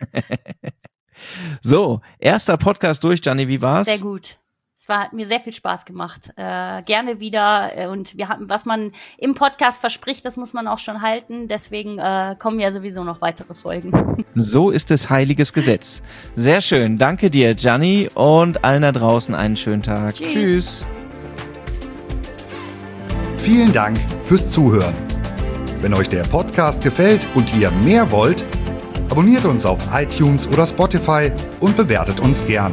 [1.60, 3.86] so, erster Podcast durch, Gianni, wie war's?
[3.86, 4.38] Sehr gut.
[4.82, 6.32] Es war, hat mir sehr viel Spaß gemacht.
[6.34, 7.70] Äh, gerne wieder.
[7.76, 11.46] Äh, und wir haben, was man im Podcast verspricht, das muss man auch schon halten.
[11.46, 13.92] Deswegen äh, kommen ja sowieso noch weitere Folgen.
[14.34, 16.02] So ist es heiliges Gesetz.
[16.36, 16.96] Sehr schön.
[16.96, 20.14] Danke dir, Gianni, und allen da draußen einen schönen Tag.
[20.14, 20.32] Tschüss.
[20.32, 20.88] Tschüss.
[23.36, 24.94] Vielen Dank fürs Zuhören.
[25.82, 28.42] Wenn euch der Podcast gefällt und ihr mehr wollt,
[29.10, 31.30] abonniert uns auf iTunes oder Spotify
[31.60, 32.72] und bewertet uns gern.